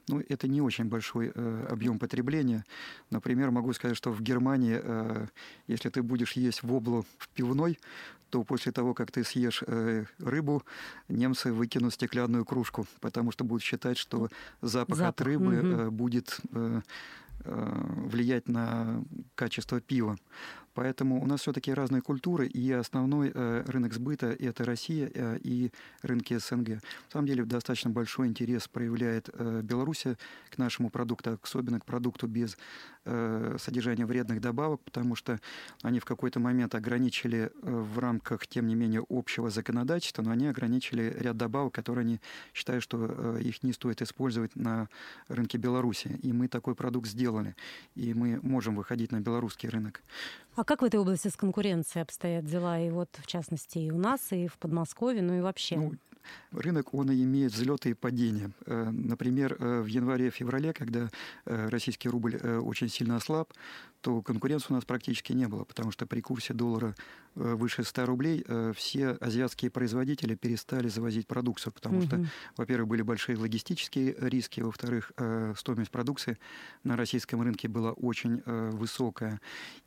Ну, 0.09 0.23
это 0.29 0.49
не 0.49 0.61
очень 0.61 0.87
большой 0.87 1.31
объем 1.31 1.99
потребления. 1.99 2.65
Например, 3.11 3.51
могу 3.51 3.73
сказать, 3.73 3.97
что 3.97 4.11
в 4.13 4.21
Германии, 4.21 4.81
если 5.67 5.89
ты 5.91 6.03
будешь 6.03 6.33
есть 6.33 6.63
воблу 6.63 7.05
в 7.19 7.29
пивной, 7.29 7.79
то 8.31 8.45
после 8.45 8.73
того, 8.73 8.95
как 8.95 9.11
ты 9.11 9.25
съешь 9.25 9.63
рыбу, 10.19 10.63
немцы 11.09 11.53
выкинут 11.69 11.93
стеклянную 11.93 12.45
кружку, 12.45 12.87
потому 13.01 13.31
что 13.31 13.45
будут 13.45 13.63
считать, 13.63 13.99
что 13.99 14.29
запах, 14.63 14.97
Запах, 14.97 15.11
от 15.11 15.21
рыбы 15.21 15.55
э, 15.55 15.91
будет 15.91 16.41
э, 16.53 16.81
э, 17.45 18.05
влиять 18.07 18.49
на 18.49 19.05
качество 19.35 19.81
пива. 19.81 20.17
Поэтому 20.73 21.21
у 21.23 21.27
нас 21.27 21.41
все-таки 21.41 21.75
разные 21.75 22.01
культуры, 22.03 22.47
и 22.47 22.71
основной 22.71 23.33
рынок 23.33 23.93
сбыта– 23.93 24.27
это 24.39 24.65
Россия 24.65 25.11
и 25.43 25.73
рынки 26.03 26.39
СНГ. 26.39 26.69
На 26.69 26.81
самом 27.11 27.27
деле 27.27 27.45
достаточно 27.45 27.91
большой 27.91 28.29
интерес 28.29 28.69
проявляет 28.69 29.29
Беларусь 29.65 30.05
к 30.51 30.57
нашему 30.57 30.89
продукту, 30.91 31.37
особенно 31.43 31.81
к 31.81 31.85
продукту 31.85 32.29
без 32.29 32.57
э, 33.09 33.57
содержания 33.59 34.07
вредных 34.07 34.41
добавок, 34.41 34.81
потому 34.83 35.15
что 35.15 35.41
они 35.83 36.01
в 36.01 36.05
какой-то 36.05 36.41
момент 36.41 36.75
ограничили 36.75 37.39
э, 37.39 37.51
в 37.63 37.99
рамках, 37.99 38.47
тем 38.47 38.67
не 38.67 38.75
менее, 38.75 39.05
общего 39.09 39.51
законодательства, 39.51 40.23
но 40.23 40.31
они 40.31 40.47
ограничили 40.47 41.17
ряд 41.19 41.37
добавок, 41.37 41.75
которые 41.75 42.03
они 42.03 42.21
считают, 42.55 42.83
что 42.83 42.99
э, 43.01 43.41
их 43.43 43.63
не 43.63 43.73
стоит 43.73 44.03
использовать 44.03 44.55
на 44.57 44.89
рынке 45.29 45.59
Беларуси. 45.59 46.19
И 46.23 46.33
мы 46.33 46.49
такой 46.49 46.75
продукт 46.75 47.09
сделали, 47.09 47.57
и 47.95 48.15
мы 48.15 48.41
можем 48.43 48.77
выходить 48.77 49.13
на 49.13 49.21
белорусский 49.21 49.69
рынок. 49.69 50.03
А 50.57 50.65
как 50.65 50.83
в 50.83 50.85
этой 50.85 51.01
области 51.01 51.29
с 51.29 51.37
конкуренцией 51.37 52.03
обстоят 52.03 52.45
дела? 52.45 52.81
И 52.81 52.91
вот, 52.91 53.09
в 53.19 53.27
частности, 53.27 53.79
и 53.79 53.91
у 53.91 53.99
нас, 53.99 54.33
и 54.33 54.49
в 54.49 54.59
Подмосковье, 54.59 55.23
ну 55.23 55.39
и 55.39 55.41
вообще. 55.41 55.77
Ну, 55.77 55.93
рынок, 56.53 56.95
он 56.95 57.11
имеет 57.11 57.53
взлеты 57.53 57.91
и 57.91 57.95
падения. 57.95 58.51
Э, 58.67 58.91
Например, 58.91 59.57
э, 59.59 59.81
в 59.81 59.87
январе-феврале, 59.87 60.73
когда 60.73 61.09
э, 61.45 61.69
российский 61.69 62.09
рубль 62.09 62.37
очень 62.37 62.89
сильно 62.89 63.17
ослаб, 63.17 63.53
то 64.01 64.23
конкуренции 64.23 64.67
у 64.71 64.75
нас 64.75 64.85
практически 64.85 65.33
не 65.33 65.49
было, 65.49 65.65
потому 65.65 65.91
что 65.91 66.07
при 66.07 66.21
курсе 66.21 66.55
доллара 66.55 66.95
выше 67.35 67.85
100 67.85 68.07
рублей 68.07 68.45
все 68.75 69.11
азиатские 69.11 69.71
производители 69.71 70.35
перестали 70.35 70.89
завозить 70.89 71.27
продукцию, 71.27 71.73
потому 71.73 72.03
что, 72.03 72.17
Мгм. 72.17 72.29
во-первых, 72.57 72.89
были 72.89 73.03
большие 73.03 73.37
логистические 73.37 74.15
риски, 74.19 74.61
во-вторых, 74.61 75.13
стоимость 75.57 75.91
продукции 75.91 76.39
на 76.85 76.97
российском 76.97 77.43
рынке 77.43 77.69
была 77.69 77.93
очень 77.93 78.43
высокая, 78.45 79.41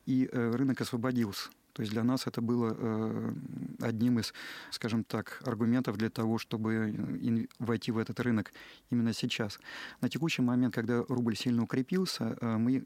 и 0.06 0.28
рынок 0.32 0.80
освободился. 0.82 1.50
То 1.72 1.82
есть 1.82 1.92
для 1.92 2.04
нас 2.04 2.26
это 2.26 2.40
было 2.40 2.76
э, 2.76 3.32
одним 3.80 4.18
из, 4.18 4.34
скажем 4.70 5.04
так, 5.04 5.40
аргументов 5.44 5.96
для 5.96 6.10
того, 6.10 6.38
чтобы 6.38 6.94
э, 6.94 7.46
войти 7.58 7.92
в 7.92 7.98
этот 7.98 8.20
рынок 8.20 8.52
именно 8.90 9.12
сейчас. 9.12 9.58
На 10.00 10.08
текущий 10.08 10.42
момент, 10.42 10.74
когда 10.74 11.02
рубль 11.08 11.36
сильно 11.36 11.62
укрепился, 11.62 12.36
э, 12.40 12.56
мы 12.56 12.84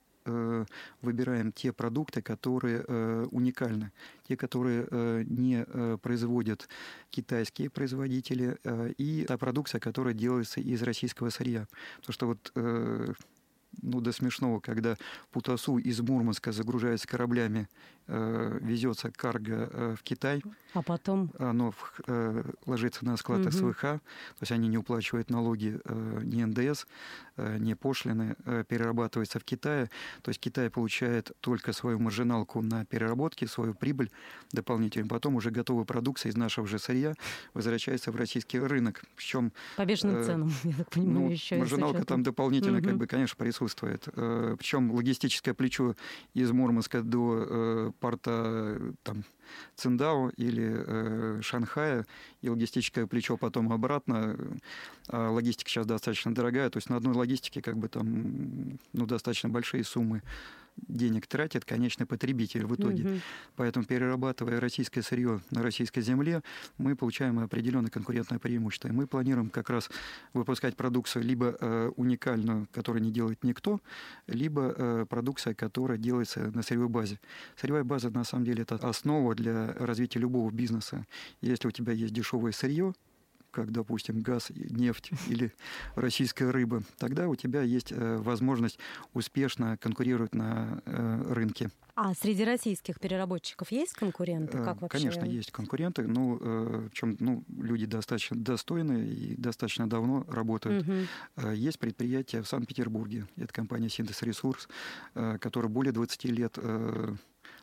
выбираем 1.02 1.52
те 1.52 1.72
продукты, 1.72 2.20
которые 2.20 2.82
уникальны, 3.26 3.92
те, 4.26 4.36
которые 4.36 5.24
не 5.24 5.64
производят 5.98 6.68
китайские 7.10 7.70
производители, 7.70 8.58
и 8.98 9.24
та 9.28 9.38
продукция, 9.38 9.78
которая 9.78 10.14
делается 10.14 10.60
из 10.60 10.82
российского 10.82 11.30
сырья. 11.30 11.68
Потому 12.00 12.12
что 12.12 12.26
вот 12.26 12.52
ну, 13.82 14.00
до 14.00 14.12
смешного, 14.12 14.60
когда 14.60 14.96
Путасу 15.30 15.78
из 15.78 16.00
Мурманска 16.00 16.52
загружается 16.52 17.06
кораблями, 17.06 17.68
э, 18.06 18.58
везется 18.60 19.10
карго 19.10 19.68
э, 19.70 19.94
в 19.98 20.02
Китай. 20.02 20.42
А 20.74 20.82
потом? 20.82 21.30
Оно 21.38 21.74
э, 22.06 22.44
ложится 22.66 23.04
на 23.04 23.16
склад 23.16 23.40
угу. 23.40 23.50
СВХ, 23.50 23.80
то 23.80 24.00
есть 24.40 24.52
они 24.52 24.68
не 24.68 24.78
уплачивают 24.78 25.30
налоги, 25.30 25.80
э, 25.84 26.20
ни 26.22 26.42
НДС, 26.42 26.86
э, 27.36 27.58
ни 27.58 27.74
пошлины, 27.74 28.36
э, 28.44 28.64
перерабатывается 28.68 29.38
в 29.38 29.44
Китае. 29.44 29.90
То 30.22 30.30
есть 30.30 30.40
Китай 30.40 30.70
получает 30.70 31.32
только 31.40 31.72
свою 31.72 31.98
маржиналку 31.98 32.62
на 32.62 32.84
переработке, 32.84 33.46
свою 33.46 33.74
прибыль 33.74 34.10
дополнительно. 34.52 35.08
Потом 35.08 35.36
уже 35.36 35.50
готовая 35.50 35.84
продукция 35.84 36.30
из 36.30 36.36
нашего 36.36 36.66
же 36.66 36.78
сырья 36.78 37.14
возвращается 37.54 38.10
в 38.12 38.16
российский 38.16 38.58
рынок. 38.58 39.02
Причем, 39.16 39.52
По 39.76 39.84
бешеным 39.84 40.16
э, 40.16 40.24
ценам, 40.24 40.52
я 40.64 40.74
так 40.74 40.90
понимаю, 40.90 41.20
ну, 41.20 41.30
еще. 41.30 41.56
Маржиналка 41.56 42.04
там 42.04 42.22
дополнительно, 42.22 42.78
угу. 42.78 42.88
как 42.88 42.96
бы, 42.96 43.06
конечно, 43.06 43.36
присутствует. 43.36 44.04
Причем 44.04 44.90
логистическое 44.92 45.54
плечо 45.54 45.94
из 46.34 46.50
Мурманска 46.50 47.02
до 47.02 47.92
порта 48.00 48.94
там, 49.02 49.24
Циндао 49.74 50.30
или 50.36 50.84
э, 50.86 51.40
Шанхая, 51.42 52.06
и 52.42 52.48
логистическое 52.48 53.06
плечо 53.06 53.36
потом 53.36 53.72
обратно. 53.72 54.36
А 55.08 55.30
логистика 55.30 55.70
сейчас 55.70 55.86
достаточно 55.86 56.34
дорогая, 56.34 56.70
то 56.70 56.78
есть 56.78 56.88
на 56.88 56.96
одной 56.96 57.14
логистике 57.14 57.62
как 57.62 57.76
бы 57.76 57.88
там 57.88 58.78
ну, 58.92 59.06
достаточно 59.06 59.48
большие 59.48 59.84
суммы 59.84 60.22
денег 60.76 61.26
тратит 61.26 61.64
конечный 61.64 62.06
потребитель 62.06 62.66
в 62.66 62.74
итоге. 62.74 63.04
Угу. 63.04 63.20
Поэтому, 63.56 63.84
перерабатывая 63.84 64.60
российское 64.60 65.02
сырье 65.02 65.40
на 65.50 65.62
российской 65.62 66.00
земле, 66.00 66.42
мы 66.78 66.96
получаем 66.96 67.38
определенное 67.38 67.90
конкурентное 67.90 68.38
преимущество. 68.38 68.88
И 68.88 68.92
мы 68.92 69.06
планируем 69.06 69.50
как 69.50 69.70
раз 69.70 69.90
выпускать 70.32 70.76
продукцию 70.76 71.24
либо 71.24 71.56
э, 71.60 71.90
уникальную, 71.96 72.68
которую 72.72 73.02
не 73.02 73.10
делает 73.10 73.42
никто, 73.44 73.80
либо 74.26 74.74
э, 74.76 75.06
продукция, 75.08 75.54
которая 75.54 75.98
делается 75.98 76.50
на 76.54 76.62
сырьевой 76.62 76.88
базе. 76.88 77.20
Сырьевая 77.56 77.84
база, 77.84 78.10
на 78.10 78.24
самом 78.24 78.44
деле, 78.44 78.62
это 78.62 78.76
основа 78.76 79.34
для 79.34 79.72
развития 79.74 80.18
любого 80.18 80.50
бизнеса. 80.50 81.06
Если 81.40 81.68
у 81.68 81.70
тебя 81.70 81.92
есть 81.92 82.12
дешевое 82.12 82.52
сырье, 82.52 82.94
как, 83.56 83.72
допустим, 83.72 84.20
газ, 84.20 84.50
нефть 84.54 85.10
или 85.28 85.50
российская 85.94 86.50
рыба, 86.50 86.82
тогда 86.98 87.26
у 87.26 87.34
тебя 87.34 87.62
есть 87.62 87.90
э, 87.90 88.16
возможность 88.18 88.78
успешно 89.14 89.78
конкурировать 89.78 90.34
на 90.34 90.82
э, 90.84 91.32
рынке. 91.32 91.70
А 91.94 92.12
среди 92.12 92.44
российских 92.44 93.00
переработчиков 93.00 93.72
есть 93.72 93.94
конкуренты? 93.94 94.58
Как 94.58 94.82
вообще? 94.82 94.98
Конечно, 94.98 95.24
есть 95.24 95.52
конкуренты. 95.52 96.06
Ну, 96.06 96.38
э, 96.38 96.88
чем 96.92 97.16
ну, 97.18 97.44
люди 97.48 97.86
достаточно 97.86 98.36
достойные 98.36 99.08
и 99.08 99.36
достаточно 99.36 99.88
давно 99.88 100.26
работают. 100.28 100.86
Угу. 100.86 101.52
Есть 101.52 101.78
предприятие 101.78 102.42
в 102.42 102.48
Санкт-Петербурге. 102.48 103.26
Это 103.36 103.54
компания 103.54 103.88
«Синтез 103.88 104.20
Ресурс», 104.20 104.68
которая 105.14 105.70
более 105.70 105.92
20 105.92 106.24
лет 106.24 106.58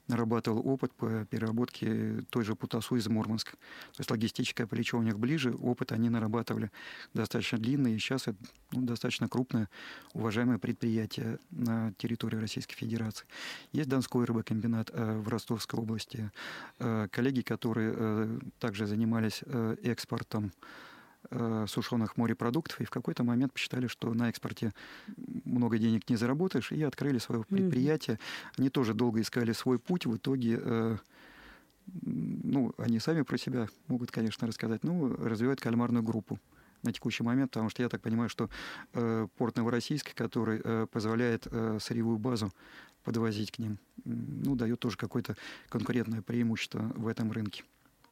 нарабатывал 0.07 0.67
опыт 0.67 0.93
по 0.93 1.25
переработке 1.25 2.24
той 2.29 2.43
же 2.43 2.55
путасу 2.55 2.95
из 2.95 3.07
Мурманска. 3.07 3.51
То 3.51 4.00
есть 4.00 4.12
логистическое 4.12 4.67
плечо 4.67 4.98
у 4.98 5.01
них 5.01 5.17
ближе, 5.17 5.53
опыт 5.53 5.91
они 5.91 6.10
нарабатывали 6.10 6.72
достаточно 7.13 7.57
длинный, 7.57 7.95
и 7.95 8.00
сейчас 8.00 8.27
это 8.27 8.38
ну, 8.72 8.81
достаточно 8.81 9.29
крупное, 9.29 9.69
уважаемое 10.13 10.57
предприятие 10.57 11.39
на 11.51 11.93
территории 11.98 12.38
Российской 12.38 12.75
Федерации. 12.75 13.25
Есть 13.72 13.89
Донской 13.89 14.25
рыбокомбинат 14.25 14.89
э, 14.93 15.17
в 15.17 15.27
Ростовской 15.27 15.79
области. 15.79 16.31
Э, 16.79 17.07
коллеги, 17.12 17.41
которые 17.41 17.93
э, 17.95 18.39
также 18.60 18.86
занимались 18.86 19.43
экспортом 19.83 20.51
сушеных 21.67 22.17
морепродуктов, 22.17 22.81
и 22.81 22.85
в 22.85 22.89
какой-то 22.89 23.23
момент 23.23 23.53
посчитали, 23.53 23.87
что 23.87 24.13
на 24.13 24.29
экспорте 24.29 24.73
много 25.45 25.77
денег 25.77 26.09
не 26.09 26.15
заработаешь, 26.15 26.71
и 26.71 26.83
открыли 26.83 27.17
свое 27.17 27.43
предприятие. 27.43 28.17
Mm-hmm. 28.17 28.53
Они 28.57 28.69
тоже 28.69 28.93
долго 28.93 29.21
искали 29.21 29.53
свой 29.53 29.79
путь, 29.79 30.05
в 30.05 30.17
итоге 30.17 30.59
э, 30.61 30.97
ну, 31.85 32.73
они 32.77 32.99
сами 32.99 33.21
про 33.21 33.37
себя 33.37 33.67
могут, 33.87 34.11
конечно, 34.11 34.47
рассказать, 34.47 34.83
ну, 34.83 35.15
развивают 35.15 35.59
кальмарную 35.59 36.03
группу 36.03 36.39
на 36.83 36.91
текущий 36.91 37.23
момент, 37.23 37.51
потому 37.51 37.69
что 37.69 37.81
я 37.81 37.89
так 37.89 38.01
понимаю, 38.01 38.29
что 38.29 38.49
э, 38.93 39.27
порт 39.37 39.55
Новороссийск, 39.55 40.13
который 40.13 40.61
э, 40.63 40.87
позволяет 40.91 41.47
э, 41.49 41.77
сырьевую 41.79 42.17
базу 42.17 42.51
подвозить 43.03 43.51
к 43.51 43.59
ним, 43.59 43.79
ну, 44.05 44.55
дает 44.55 44.79
тоже 44.79 44.97
какое-то 44.97 45.35
конкурентное 45.69 46.21
преимущество 46.21 46.91
в 46.95 47.07
этом 47.07 47.31
рынке. 47.31 47.63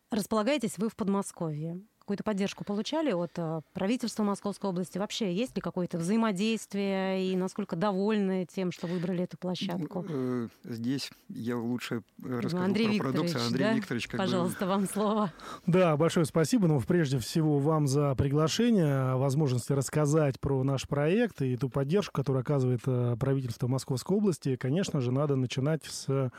Располагаетесь 0.09 0.77
вы 0.77 0.89
в 0.89 0.95
Подмосковье 0.95 1.81
какую-то 2.11 2.23
поддержку 2.25 2.65
получали 2.65 3.13
от 3.13 3.31
э, 3.37 3.61
правительства 3.71 4.23
Московской 4.23 4.69
области? 4.69 4.97
Вообще 4.97 5.33
есть 5.33 5.55
ли 5.55 5.61
какое-то 5.61 5.97
взаимодействие 5.97 7.31
и 7.31 7.37
насколько 7.37 7.77
довольны 7.77 8.45
тем, 8.53 8.73
что 8.73 8.85
выбрали 8.85 9.23
эту 9.23 9.37
площадку? 9.37 10.05
Э, 10.09 10.49
здесь 10.65 11.09
я 11.29 11.55
лучше 11.55 12.03
расскажу 12.21 12.65
Андрей 12.65 12.99
про 12.99 13.11
продукцию. 13.11 13.45
Андрей 13.45 13.63
да? 13.63 13.73
Викторович, 13.75 14.07
как 14.09 14.19
Пожалуйста, 14.19 14.65
бы... 14.65 14.71
вам 14.71 14.87
слово. 14.89 15.33
Да, 15.67 15.95
большое 15.95 16.25
спасибо. 16.25 16.67
Ну, 16.67 16.81
прежде 16.81 17.17
всего, 17.17 17.59
вам 17.59 17.87
за 17.87 18.13
приглашение, 18.15 19.15
возможности 19.15 19.71
рассказать 19.71 20.37
про 20.41 20.65
наш 20.65 20.89
проект 20.89 21.41
и 21.41 21.55
ту 21.55 21.69
поддержку, 21.69 22.11
которую 22.11 22.41
оказывает 22.41 22.81
э, 22.87 23.15
правительство 23.17 23.69
Московской 23.69 24.17
области. 24.17 24.57
Конечно 24.57 24.99
же, 24.99 25.13
надо 25.13 25.37
начинать 25.37 25.85
с 25.85 26.29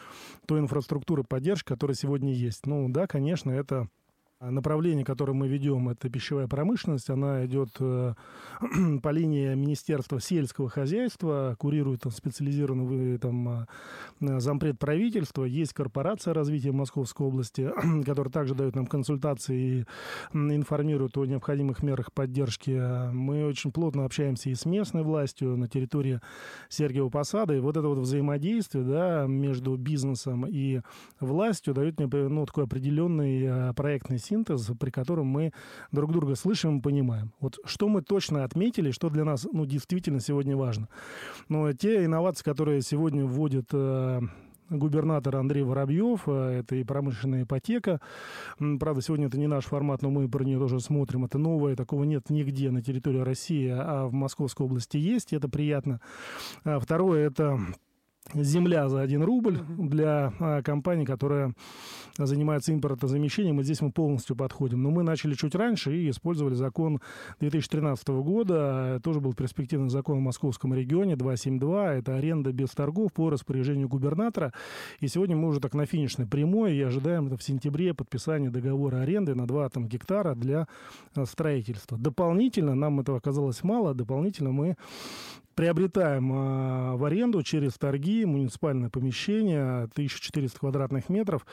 той 0.46 0.60
инфраструктуры 0.60 1.24
поддержки, 1.24 1.68
которая 1.68 1.94
сегодня 1.94 2.34
есть. 2.34 2.66
Ну, 2.66 2.90
да, 2.90 3.06
конечно, 3.06 3.50
это 3.50 3.88
Направление, 4.50 5.04
которое 5.04 5.34
мы 5.34 5.46
ведем, 5.46 5.88
это 5.88 6.10
пищевая 6.10 6.48
промышленность. 6.48 7.08
Она 7.10 7.46
идет 7.46 7.68
э, 7.78 8.14
по 9.02 9.08
линии 9.10 9.54
Министерства 9.54 10.20
сельского 10.20 10.68
хозяйства, 10.68 11.54
курирует 11.60 12.00
там, 12.00 12.10
специализированный 12.10 13.18
там, 13.18 13.68
э, 14.20 14.40
зампред 14.40 14.80
правительства. 14.80 15.44
Есть 15.44 15.74
корпорация 15.74 16.34
развития 16.34 16.72
Московской 16.72 17.24
области, 17.24 17.70
которая 18.04 18.32
также 18.32 18.56
дает 18.56 18.74
нам 18.74 18.86
консультации 18.86 19.54
и 19.54 19.84
информирует 20.32 21.16
о 21.18 21.24
необходимых 21.24 21.84
мерах 21.84 22.12
поддержки. 22.12 23.12
Мы 23.12 23.46
очень 23.46 23.70
плотно 23.70 24.04
общаемся 24.06 24.50
и 24.50 24.56
с 24.56 24.66
местной 24.66 25.04
властью 25.04 25.56
на 25.56 25.68
территории 25.68 26.20
Сергиева 26.68 27.10
Посада. 27.10 27.54
И 27.54 27.60
вот 27.60 27.76
это 27.76 27.86
вот 27.86 27.98
взаимодействие 27.98 28.82
да, 28.82 29.26
между 29.28 29.76
бизнесом 29.76 30.46
и 30.48 30.80
властью 31.20 31.74
дает 31.74 32.00
мне 32.00 32.08
ну, 32.08 32.44
такой 32.44 32.64
определенный 32.64 33.42
э, 33.44 33.72
проектный 33.74 34.18
синтез, 34.32 34.70
при 34.78 34.90
котором 34.90 35.26
мы 35.26 35.52
друг 35.92 36.12
друга 36.12 36.34
слышим 36.34 36.78
и 36.78 36.82
понимаем. 36.82 37.32
Вот 37.40 37.58
что 37.64 37.88
мы 37.88 38.02
точно 38.02 38.44
отметили, 38.44 38.90
что 38.90 39.10
для 39.10 39.24
нас 39.24 39.46
ну, 39.52 39.66
действительно 39.66 40.20
сегодня 40.20 40.56
важно. 40.56 40.88
Но 41.48 41.72
те 41.72 42.04
инновации, 42.04 42.44
которые 42.44 42.82
сегодня 42.82 43.24
вводит 43.24 43.68
э, 43.72 44.20
губернатор 44.70 45.36
Андрей 45.36 45.62
Воробьев, 45.62 46.22
э, 46.26 46.60
это 46.60 46.76
и 46.76 46.84
промышленная 46.84 47.42
ипотека. 47.42 48.00
Правда, 48.58 49.02
сегодня 49.02 49.26
это 49.26 49.38
не 49.38 49.46
наш 49.46 49.64
формат, 49.64 50.02
но 50.02 50.10
мы 50.10 50.28
про 50.28 50.44
нее 50.44 50.58
тоже 50.58 50.80
смотрим. 50.80 51.24
Это 51.24 51.38
новое, 51.38 51.76
такого 51.76 52.04
нет 52.04 52.30
нигде 52.30 52.70
на 52.70 52.82
территории 52.82 53.20
России, 53.20 53.68
а 53.68 54.06
в 54.06 54.12
Московской 54.12 54.66
области 54.66 54.96
есть, 54.96 55.32
и 55.32 55.36
это 55.36 55.48
приятно. 55.48 56.00
А 56.64 56.78
второе, 56.78 57.26
это 57.26 57.60
земля 58.34 58.88
за 58.88 59.00
1 59.00 59.22
рубль 59.22 59.58
для 59.78 60.32
а, 60.38 60.62
компании, 60.62 61.04
которая 61.04 61.54
занимается 62.18 62.72
импортозамещением, 62.72 63.60
и 63.60 63.64
здесь 63.64 63.80
мы 63.80 63.90
полностью 63.90 64.36
подходим. 64.36 64.82
Но 64.82 64.90
мы 64.90 65.02
начали 65.02 65.34
чуть 65.34 65.54
раньше 65.54 65.96
и 65.96 66.10
использовали 66.10 66.54
закон 66.54 67.00
2013 67.40 68.08
года. 68.08 69.00
Тоже 69.02 69.20
был 69.20 69.34
перспективный 69.34 69.88
закон 69.88 70.18
в 70.18 70.22
московском 70.22 70.74
регионе 70.74 71.16
272. 71.16 71.94
Это 71.94 72.16
аренда 72.16 72.52
без 72.52 72.70
торгов 72.70 73.12
по 73.12 73.30
распоряжению 73.30 73.88
губернатора. 73.88 74.52
И 75.00 75.08
сегодня 75.08 75.36
мы 75.36 75.48
уже 75.48 75.60
так 75.60 75.74
на 75.74 75.86
финишной 75.86 76.26
прямой 76.26 76.76
и 76.76 76.82
ожидаем 76.82 77.26
это 77.26 77.36
в 77.36 77.42
сентябре 77.42 77.94
подписание 77.94 78.50
договора 78.50 78.98
аренды 78.98 79.34
на 79.34 79.46
2 79.46 79.68
там, 79.70 79.86
гектара 79.88 80.34
для 80.34 80.68
а, 81.14 81.24
строительства. 81.24 81.98
Дополнительно, 81.98 82.74
нам 82.74 83.00
этого 83.00 83.18
оказалось 83.18 83.62
мало, 83.64 83.94
дополнительно 83.94 84.52
мы 84.52 84.76
приобретаем 85.62 86.32
э, 86.32 86.96
в 86.96 87.04
аренду 87.04 87.40
через 87.44 87.74
торги 87.74 88.24
муниципальное 88.24 88.90
помещение 88.90 89.84
1400 89.84 90.58
квадратных 90.58 91.08
метров. 91.08 91.46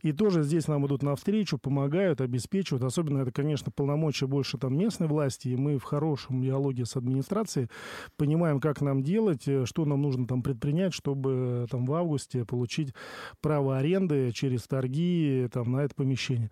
И 0.00 0.12
тоже 0.12 0.44
здесь 0.44 0.66
нам 0.66 0.86
идут 0.86 1.02
навстречу, 1.02 1.58
помогают, 1.58 2.22
обеспечивают. 2.22 2.82
Особенно 2.84 3.18
это, 3.18 3.32
конечно, 3.32 3.70
полномочия 3.70 4.26
больше 4.26 4.56
там 4.56 4.78
местной 4.78 5.08
власти. 5.08 5.48
И 5.48 5.56
мы 5.56 5.76
в 5.76 5.82
хорошем 5.82 6.40
диалоге 6.40 6.86
с 6.86 6.96
администрацией 6.96 7.68
понимаем, 8.16 8.60
как 8.60 8.80
нам 8.80 9.02
делать, 9.02 9.46
э, 9.46 9.66
что 9.66 9.84
нам 9.84 10.00
нужно 10.00 10.26
там 10.26 10.42
предпринять, 10.42 10.94
чтобы 10.94 11.66
там 11.70 11.84
в 11.84 11.92
августе 11.92 12.46
получить 12.46 12.94
право 13.42 13.76
аренды 13.76 14.32
через 14.32 14.62
торги 14.62 15.48
там, 15.52 15.72
на 15.72 15.80
это 15.80 15.94
помещение. 15.94 16.50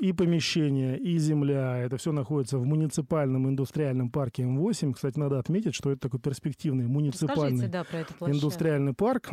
И 0.00 0.12
помещение, 0.12 0.98
и 0.98 1.18
земля, 1.18 1.78
это 1.78 1.98
все 1.98 2.10
находится 2.10 2.58
в 2.58 2.64
муниципальном 2.64 3.48
индустриальном 3.48 4.10
парке 4.10 4.42
М8. 4.42 4.94
Кстати, 4.94 5.16
надо 5.16 5.38
отметить, 5.38 5.76
что 5.76 5.92
это 5.92 6.00
такой 6.00 6.18
перспективный 6.32 6.86
муниципальный 6.86 7.68
да, 7.68 7.84
индустриальный 8.20 8.94
парк 8.94 9.30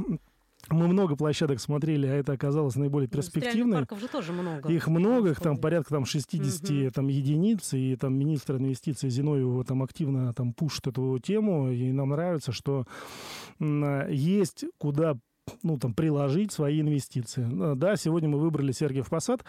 Мы 0.70 0.88
много 0.88 1.16
площадок 1.16 1.60
смотрели, 1.60 2.06
а 2.06 2.14
это 2.14 2.34
оказалось 2.34 2.76
наиболее 2.76 3.08
перспективной. 3.08 3.78
парков 3.78 4.00
же 4.02 4.08
тоже 4.08 4.34
много. 4.34 4.70
Их 4.70 4.88
много, 4.88 5.32
их 5.32 5.40
там 5.40 5.58
порядка 5.58 5.92
там, 5.92 6.06
60 6.06 6.70
угу. 6.70 6.92
там, 6.92 7.08
единиц, 7.08 7.74
и 7.74 7.96
там 7.96 8.14
министр 8.14 8.58
инвестиций 8.58 9.10
Зиновьева 9.10 9.64
там 9.64 9.82
активно 9.82 10.34
там 10.34 10.54
пушит 10.54 10.88
эту 10.88 11.18
тему, 11.20 11.72
и 11.72 11.92
нам 11.92 12.10
нравится, 12.10 12.52
что 12.52 12.86
есть 13.60 14.66
куда 14.78 15.18
ну, 15.64 15.78
там, 15.78 15.94
приложить 15.94 16.52
свои 16.52 16.82
инвестиции. 16.82 17.48
Э, 17.52 17.76
да, 17.76 17.96
сегодня 17.96 18.30
мы 18.30 18.40
выбрали 18.40 18.72
Сергиев 18.72 19.10
Посад, 19.10 19.44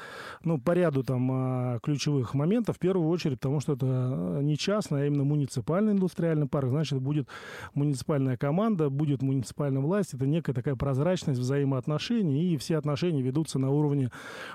ну, 0.44 0.58
по 0.58 0.72
ряду 0.72 1.02
там 1.02 1.30
а, 1.32 1.78
ключевых 1.80 2.34
моментов. 2.34 2.76
В 2.76 2.78
первую 2.78 3.08
очередь, 3.08 3.38
потому 3.40 3.60
что 3.60 3.74
это 3.74 3.86
э, 3.86 4.42
не 4.42 4.56
частный, 4.56 5.02
а 5.02 5.06
именно 5.06 5.24
муниципальный 5.24 5.92
индустриальный 5.92 6.46
парк. 6.46 6.68
Значит, 6.68 7.00
будет 7.00 7.28
муниципальная 7.74 8.36
команда, 8.36 8.90
будет 8.90 9.22
муниципальная 9.22 9.82
власть. 9.82 10.14
Это 10.14 10.26
некая 10.26 10.52
такая 10.52 10.76
прозрачность 10.76 11.40
взаимоотношений, 11.40 12.52
и 12.52 12.56
все 12.56 12.76
отношения 12.76 13.22
ведутся 13.22 13.58
на 13.58 13.70
уровне 13.70 14.10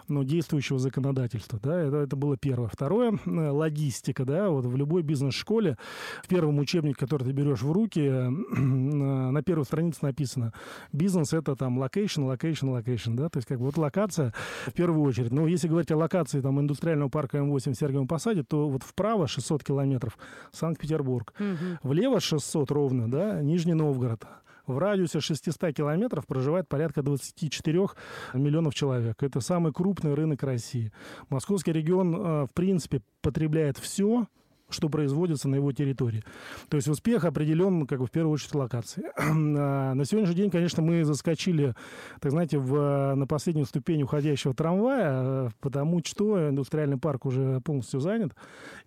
ну, 0.07 0.23
действующего 0.23 0.79
законодательства. 0.79 1.59
Да, 1.61 1.79
это, 1.79 1.97
это 1.97 2.15
было 2.15 2.37
первое. 2.37 2.67
Второе, 2.67 3.19
э, 3.25 3.49
логистика. 3.49 4.25
Да, 4.25 4.49
вот 4.49 4.65
в 4.65 4.75
любой 4.75 5.03
бизнес-школе, 5.03 5.77
в 6.23 6.27
первом 6.27 6.59
учебнике, 6.59 6.97
который 6.99 7.23
ты 7.23 7.31
берешь 7.31 7.61
в 7.61 7.71
руки, 7.71 7.99
на 8.55 9.41
первой 9.43 9.65
странице 9.65 9.99
написано 10.01 10.53
«Бизнес 10.91 11.33
это 11.35 11.55
там 11.55 11.77
location, 11.77 12.23
location, 12.23 12.69
location, 12.69 13.15
да, 13.15 13.29
то 13.29 13.37
есть 13.37 13.47
как 13.47 13.59
бы 13.59 13.65
вот 13.65 13.77
локация 13.77 14.33
в 14.65 14.73
первую 14.73 15.03
очередь. 15.03 15.31
Но 15.31 15.47
если 15.47 15.67
говорить 15.67 15.91
о 15.91 15.97
локации 15.97 16.41
там 16.41 16.59
индустриального 16.59 17.09
парка 17.09 17.37
М8 17.37 17.73
в 17.73 17.75
Сергиевом 17.75 18.07
Посаде, 18.07 18.43
то 18.43 18.69
вот 18.69 18.83
вправо 18.83 19.27
600 19.27 19.63
километров 19.63 20.17
Санкт-Петербург, 20.51 21.33
угу. 21.39 21.89
влево 21.89 22.19
600 22.19 22.71
ровно, 22.71 23.09
да, 23.09 23.41
Нижний 23.41 23.73
Новгород. 23.73 24.25
В 24.67 24.79
радиусе 24.79 25.19
600 25.19 25.73
километров 25.75 26.25
проживает 26.25 26.67
порядка 26.67 27.03
24 27.03 27.87
миллионов 28.33 28.73
человек. 28.73 29.21
Это 29.21 29.39
самый 29.39 29.71
крупный 29.71 30.15
рынок 30.15 30.41
России. 30.41 30.91
Московский 31.29 31.71
регион, 31.71 32.15
э, 32.15 32.45
в 32.45 32.53
принципе, 32.53 33.01
потребляет 33.21 33.77
все, 33.77 34.27
что 34.69 34.89
производится 34.89 35.47
на 35.47 35.55
его 35.55 35.71
территории. 35.71 36.23
То 36.69 36.77
есть 36.77 36.87
успех 36.87 37.23
определен, 37.25 37.85
как 37.85 37.99
бы, 37.99 38.07
в 38.07 38.11
первую 38.11 38.33
очередь, 38.33 38.55
локации. 38.55 39.03
А, 39.57 39.93
на 39.93 40.05
сегодняшний 40.05 40.35
день, 40.35 40.49
конечно, 40.49 40.81
мы 40.81 41.03
заскочили, 41.03 41.75
так 42.19 42.31
знаете, 42.31 42.57
в, 42.57 43.13
на 43.15 43.27
последнюю 43.27 43.65
ступень 43.65 44.03
уходящего 44.03 44.53
трамвая, 44.53 45.51
потому 45.61 46.01
что 46.03 46.49
индустриальный 46.49 46.97
парк 46.97 47.25
уже 47.25 47.61
полностью 47.61 47.99
занят. 47.99 48.33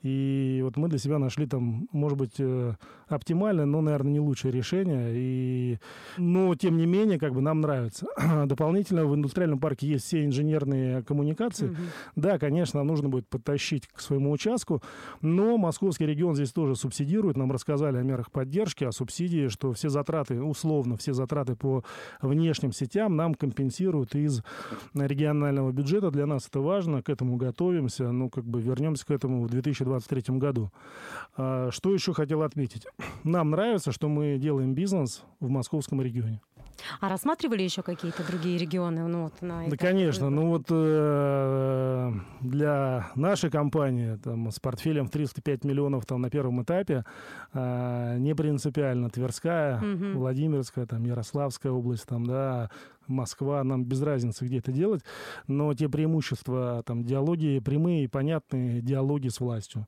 И 0.03 0.61
вот 0.63 0.77
мы 0.77 0.89
для 0.89 0.99
себя 0.99 1.19
нашли 1.19 1.47
там, 1.47 1.89
может 1.93 2.19
быть, 2.19 2.35
э, 2.39 2.75
оптимальное, 3.09 3.65
но, 3.65 3.81
наверное, 3.81 4.13
не 4.13 4.21
лучшее 4.21 4.53
решение. 4.53 5.13
И... 5.15 5.79
Но, 6.17 6.55
тем 6.55 6.77
не 6.77 6.87
менее, 6.87 7.19
как 7.19 7.33
бы 7.35 7.41
нам 7.41 7.61
нравится. 7.61 8.07
Дополнительно 8.47 9.05
в 9.07 9.15
индустриальном 9.15 9.59
парке 9.59 9.87
есть 9.89 10.05
все 10.05 10.25
инженерные 10.25 11.03
коммуникации. 11.03 11.69
Угу. 11.69 11.77
Да, 12.17 12.39
конечно, 12.39 12.83
нужно 12.85 13.09
будет 13.09 13.29
подтащить 13.29 13.87
к 13.87 14.01
своему 14.01 14.31
участку, 14.31 14.83
но 15.21 15.57
московский 15.69 16.07
регион 16.07 16.35
здесь 16.35 16.51
тоже 16.51 16.77
субсидирует. 16.77 17.37
Нам 17.37 17.53
рассказали 17.53 17.99
о 17.99 18.03
мерах 18.03 18.33
поддержки, 18.33 18.85
о 18.85 18.91
субсидии, 18.91 19.49
что 19.49 19.75
все 19.75 19.91
затраты, 19.91 20.43
условно, 20.43 20.97
все 20.97 21.13
затраты 21.13 21.57
по 21.57 21.85
внешним 22.23 22.73
сетям 22.73 23.17
нам 23.17 23.35
компенсируют 23.35 24.15
из 24.15 24.43
регионального 24.95 25.71
бюджета. 25.71 26.11
Для 26.11 26.25
нас 26.25 26.49
это 26.49 26.61
важно, 26.61 27.03
к 27.03 27.11
этому 27.11 27.37
готовимся. 27.37 28.11
Ну, 28.11 28.31
как 28.31 28.45
бы 28.45 28.63
вернемся 28.63 29.05
к 29.05 29.11
этому 29.11 29.43
в 29.43 29.51
2023 29.51 30.39
году. 30.39 30.73
А, 31.37 31.69
что 31.71 31.93
еще 31.93 32.15
хотел 32.15 32.43
отметить? 32.43 32.87
Нам 33.23 33.51
нравится, 33.51 33.93
что 33.93 34.09
мы 34.09 34.39
делаем 34.39 34.73
бизнес 34.73 35.23
в 35.39 35.51
московском 35.51 36.01
регионе. 36.01 36.41
А 37.01 37.09
рассматривали 37.09 37.63
еще 37.63 37.83
какие-то 37.83 38.27
другие 38.27 38.59
регионы? 38.59 39.07
Ну, 39.07 39.25
вот, 39.25 39.43
на 39.43 39.69
да, 39.69 39.77
конечно. 39.77 40.31
Ну 40.31 40.49
вот 40.49 40.67
э, 40.71 42.13
для 42.41 43.11
нашей 43.15 43.51
компании 43.51 44.17
там, 44.17 44.51
с 44.51 44.61
портфелем 44.61 45.07
в 45.07 45.11
305 45.11 45.65
миллионов 45.65 46.07
там, 46.07 46.21
на 46.21 46.31
первом 46.31 46.63
этапе 46.63 47.05
э, 47.53 48.17
не 48.19 48.35
принципиально 48.35 49.11
Тверская, 49.11 49.79
угу. 49.79 50.19
Владимирская, 50.19 50.87
там, 50.87 51.05
Ярославская 51.05 51.73
область, 51.73 52.07
там, 52.07 52.27
да, 52.27 52.71
Москва, 53.09 53.65
нам 53.65 53.85
без 53.85 54.03
разницы, 54.03 54.45
где 54.45 54.59
это 54.59 54.71
делать, 54.71 55.03
но 55.47 55.73
те 55.75 55.89
преимущества, 55.89 56.83
там, 56.85 57.05
диалоги 57.05 57.61
прямые 57.65 58.09
понятные 58.09 58.81
диалоги 58.81 59.29
с 59.29 59.41
властью. 59.41 59.87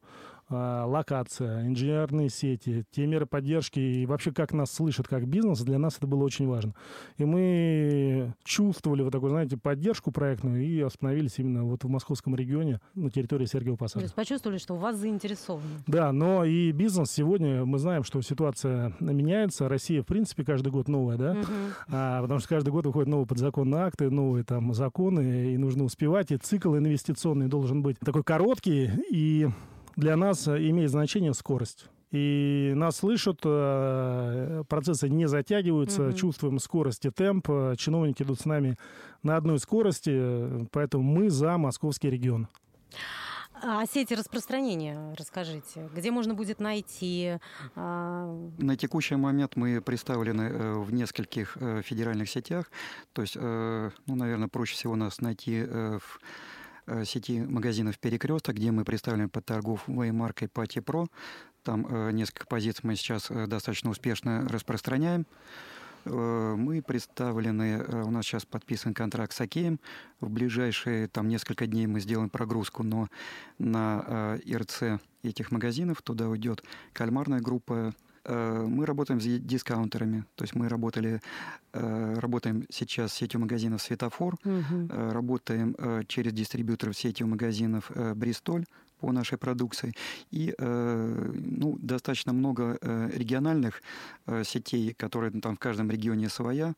А, 0.53 0.85
локация, 0.85 1.65
инженерные 1.67 2.29
сети, 2.29 2.85
те 2.91 3.07
меры 3.07 3.25
поддержки 3.25 3.79
и 3.79 4.05
вообще 4.05 4.33
как 4.33 4.53
нас 4.53 4.73
слышат 4.73 5.07
как 5.07 5.29
бизнес, 5.29 5.61
для 5.61 5.79
нас 5.79 5.97
это 5.97 6.09
было 6.09 6.25
очень 6.25 6.49
важно. 6.49 6.75
И 7.19 7.25
мы 7.25 8.35
чувствовали 8.43 9.03
вот 9.03 9.13
такую, 9.13 9.31
знаете, 9.31 9.57
поддержку 9.57 10.11
проектную 10.11 10.65
и 10.65 10.81
остановились 10.81 11.39
именно 11.39 11.65
вот 11.65 11.85
в 11.85 11.89
московском 11.89 12.35
регионе 12.35 12.81
на 12.95 13.11
территории 13.11 13.47
Сергиева 13.47 13.77
Посада. 13.77 14.01
То 14.01 14.05
есть 14.07 14.15
почувствовали, 14.17 14.59
что 14.59 14.75
у 14.75 14.79
вас 14.79 14.97
заинтересованы. 14.97 15.67
Да, 15.87 16.11
но 16.11 16.45
и 16.45 16.73
бизнес 16.73 17.13
сегодня, 17.13 17.65
мы 17.65 17.79
знаем, 17.79 18.03
что 18.03 18.21
ситуация 18.21 18.93
меняется. 18.99 19.69
Россия, 19.69 20.03
в 20.03 20.07
принципе, 20.07 20.45
каждый 20.45 20.73
год 20.73 20.89
новая, 20.89 21.17
да? 21.17 21.33
Угу. 21.33 21.47
А, 21.91 22.23
потому 22.23 22.41
что 22.41 22.49
каждый 22.49 22.71
год 22.71 22.87
выходят 22.87 23.09
новые 23.09 23.27
подзаконные 23.27 23.83
акты, 23.83 24.11
новые 24.11 24.43
там 24.43 24.75
законы, 24.75 25.53
и 25.53 25.59
нужно 25.59 25.85
успевать, 25.85 26.33
и 26.33 26.37
цикл 26.37 26.77
инвестиционный 26.77 27.47
должен 27.47 27.83
быть 27.83 27.99
такой 28.01 28.25
короткий, 28.25 28.91
и 29.13 29.49
для 29.97 30.17
нас 30.17 30.47
э, 30.49 30.69
имеет 30.69 30.91
значение 30.91 31.35
скорость. 31.35 31.87
И 32.11 32.73
нас 32.75 32.97
слышат, 32.97 33.41
э, 33.45 34.65
процессы 34.69 35.09
не 35.09 35.27
затягиваются, 35.27 36.09
угу. 36.09 36.13
чувствуем 36.13 36.59
скорость 36.59 37.07
и 37.07 37.11
темп. 37.11 37.49
Э, 37.51 37.75
чиновники 37.77 38.23
идут 38.23 38.41
с 38.41 38.45
нами 38.45 38.77
на 39.23 39.37
одной 39.37 39.59
скорости, 39.59 40.67
поэтому 40.73 41.05
мы 41.05 41.31
за 41.31 41.57
московский 41.57 42.11
регион. 42.11 42.49
А 43.63 43.85
сети 43.85 44.15
распространения, 44.15 45.15
расскажите, 45.19 45.91
где 45.95 46.11
можно 46.11 46.33
будет 46.33 46.61
найти? 46.61 47.37
А, 47.77 48.35
на 48.57 48.75
текущий 48.75 49.17
момент 49.17 49.55
мы 49.55 49.83
представлены 49.83 50.81
в 50.81 50.91
нескольких 50.95 51.59
федеральных 51.85 52.31
сетях. 52.31 52.71
То 53.13 53.21
есть, 53.21 53.37
ну, 53.37 53.91
наверное, 54.07 54.49
проще 54.49 54.77
всего 54.77 54.97
нас 54.97 55.21
найти 55.21 55.63
в 55.63 56.21
сети 57.05 57.41
магазинов 57.41 57.99
«Перекресток», 57.99 58.57
где 58.57 58.71
мы 58.71 58.85
представлены 58.85 59.29
под 59.29 59.45
торговой 59.45 60.13
маркой 60.13 60.49
«Пати 60.49 60.81
Про». 60.81 61.07
Там 61.63 61.87
э, 61.87 62.11
несколько 62.13 62.47
позиций 62.47 62.81
мы 62.85 62.97
сейчас 62.97 63.31
э, 63.31 63.47
достаточно 63.47 63.91
успешно 63.91 64.47
распространяем. 64.49 65.27
Мы 66.07 66.81
представлены, 66.81 67.85
у 68.07 68.11
нас 68.11 68.25
сейчас 68.25 68.47
подписан 68.47 68.95
контракт 68.95 69.35
с 69.35 69.41
Океем. 69.43 69.79
В 70.21 70.31
ближайшие 70.31 71.09
там 71.09 71.29
несколько 71.29 71.67
дней 71.67 71.87
мы 71.87 72.01
сделаем 72.01 72.31
прогрузку, 72.31 72.83
но 72.83 73.09
на 73.59 74.39
ИРЦ 74.43 74.99
этих 75.23 75.51
магазинов 75.51 76.01
туда 76.01 76.31
уйдет 76.31 76.65
кальмарная 76.95 77.41
группа 77.41 77.81
Э, 77.81 77.93
мы 78.27 78.87
работаем 78.87 79.21
с 79.21 79.25
дискаунтерами, 79.25 80.25
то 80.35 80.45
есть 80.45 80.55
мы 80.55 80.69
работали, 80.69 81.21
э, 81.73 82.15
работаем 82.19 82.67
сейчас 82.71 83.13
с 83.13 83.17
сетью 83.17 83.41
магазинов 83.41 83.83
«Светофор», 83.83 84.37
угу. 84.45 84.89
работаем 84.89 85.77
через 86.07 86.33
дистрибьюторов 86.33 86.97
сетью 86.97 87.27
магазинов 87.27 87.91
«Бристоль», 88.15 88.65
по 88.99 89.13
нашей 89.13 89.39
продукции. 89.39 89.95
И 90.31 90.55
ну, 90.59 91.79
достаточно 91.81 92.35
много 92.35 92.79
региональных 92.83 93.83
сетей, 94.45 94.93
которые 94.93 95.31
там 95.41 95.57
в 95.57 95.59
каждом 95.59 95.91
регионе 95.91 96.29
своя 96.29 96.75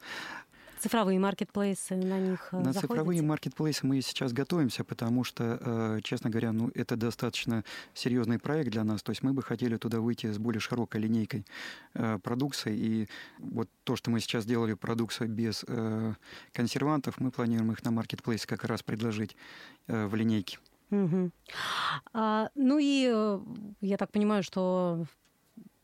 цифровые 0.83 1.19
маркетплейсы 1.21 1.95
на 1.95 2.19
них 2.19 2.49
э, 2.53 2.57
На 2.57 2.73
заходите? 2.73 2.81
цифровые 2.81 3.23
маркетплейсы 3.23 3.87
мы 3.87 4.01
сейчас 4.03 4.33
готовимся, 4.33 4.83
потому 4.85 5.23
что, 5.23 5.59
э, 5.61 6.01
честно 6.03 6.29
говоря, 6.29 6.53
ну, 6.53 6.71
это 6.75 6.97
достаточно 6.97 7.65
серьезный 7.95 8.39
проект 8.39 8.71
для 8.71 8.83
нас. 8.83 9.03
То 9.03 9.11
есть 9.11 9.23
мы 9.23 9.33
бы 9.33 9.43
хотели 9.43 9.77
туда 9.77 10.01
выйти 10.01 10.33
с 10.33 10.39
более 10.39 10.61
широкой 10.61 11.01
линейкой 11.01 11.47
э, 11.95 12.19
продукции. 12.19 12.77
И 12.77 13.09
вот 13.39 13.69
то, 13.85 13.95
что 13.95 14.11
мы 14.11 14.21
сейчас 14.21 14.45
делали 14.45 14.75
продукцию 14.75 15.29
без 15.29 15.65
консервантов, 16.53 17.21
мы 17.21 17.31
планируем 17.31 17.73
их 17.73 17.85
на 17.85 17.91
маркетплейсе 17.91 18.47
как 18.47 18.65
раз 18.65 18.83
предложить 18.83 19.37
в 19.87 20.15
линейке. 20.15 20.59
Угу. 20.91 21.31
А, 22.13 22.49
ну 22.55 22.79
и 22.81 23.39
я 23.81 23.97
так 23.97 24.11
понимаю, 24.11 24.43
что 24.43 25.07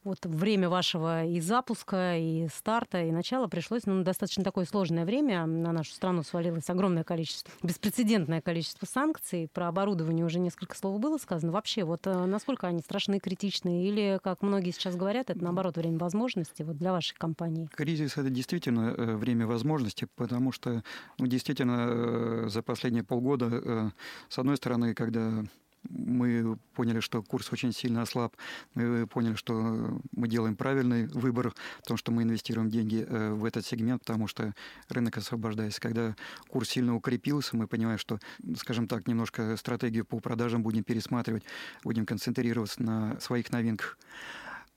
вот 0.04 0.24
время 0.24 0.68
вашего 0.68 1.24
и 1.24 1.40
запуска, 1.40 2.16
и 2.16 2.48
старта, 2.48 3.02
и 3.02 3.10
начала 3.10 3.48
пришлось, 3.48 3.86
ну, 3.86 4.02
достаточно 4.02 4.44
такое 4.44 4.64
сложное 4.64 5.04
время. 5.04 5.46
На 5.46 5.72
нашу 5.72 5.92
страну 5.92 6.22
свалилось 6.22 6.68
огромное 6.70 7.04
количество, 7.04 7.52
беспрецедентное 7.62 8.40
количество 8.40 8.86
санкций. 8.86 9.48
Про 9.52 9.68
оборудование 9.68 10.24
уже 10.24 10.38
несколько 10.38 10.76
слов 10.76 11.00
было 11.00 11.18
сказано. 11.18 11.52
Вообще, 11.52 11.84
вот 11.84 12.06
э, 12.06 12.24
насколько 12.26 12.66
они 12.66 12.80
страшны, 12.80 13.18
критичны, 13.18 13.86
или, 13.86 14.18
как 14.22 14.42
многие 14.42 14.70
сейчас 14.70 14.96
говорят, 14.96 15.30
это, 15.30 15.42
наоборот, 15.42 15.76
время 15.76 15.98
возможностей 15.98 16.64
вот 16.64 16.76
для 16.76 16.92
вашей 16.92 17.16
компании? 17.16 17.68
Кризис— 17.74 18.12
это 18.16 18.30
действительно 18.30 18.94
э, 18.96 19.16
время 19.16 19.46
возможностей, 19.46 20.06
потому 20.06 20.52
что, 20.52 20.82
ну, 21.18 21.26
действительно, 21.26 21.86
э, 21.88 22.48
за 22.48 22.62
последние 22.62 23.04
полгода, 23.04 23.92
с 24.28 24.38
одной 24.38 24.56
стороны, 24.56 24.94
когда 24.94 25.44
мы 25.88 26.58
поняли, 26.74 27.00
что 27.00 27.22
курс 27.22 27.52
очень 27.52 27.72
сильно 27.72 28.02
ослаб. 28.02 28.36
Мы 28.74 29.06
поняли, 29.06 29.34
что 29.34 30.00
мы 30.12 30.28
делаем 30.28 30.56
правильный 30.56 31.06
выбор 31.06 31.54
в 31.82 31.86
том, 31.86 31.96
что 31.96 32.12
мы 32.12 32.22
инвестируем 32.22 32.68
деньги 32.68 33.04
э, 33.08 33.32
в 33.32 33.44
этот 33.44 33.66
сегмент, 33.66 34.02
потому 34.04 34.26
что 34.26 34.54
рынок 34.88 35.16
освобождается. 35.16 35.80
Когда 35.80 36.16
курс 36.48 36.70
сильно 36.70 36.94
укрепился, 36.94 37.56
мы 37.56 37.66
понимаем, 37.66 37.98
что, 37.98 38.18
скажем 38.56 38.88
так, 38.88 39.06
немножко 39.06 39.56
стратегию 39.56 40.04
по 40.04 40.20
продажам 40.20 40.62
будем 40.62 40.84
пересматривать, 40.84 41.44
будем 41.84 42.06
концентрироваться 42.06 42.82
на 42.82 43.20
своих 43.20 43.50
новинках. 43.50 43.98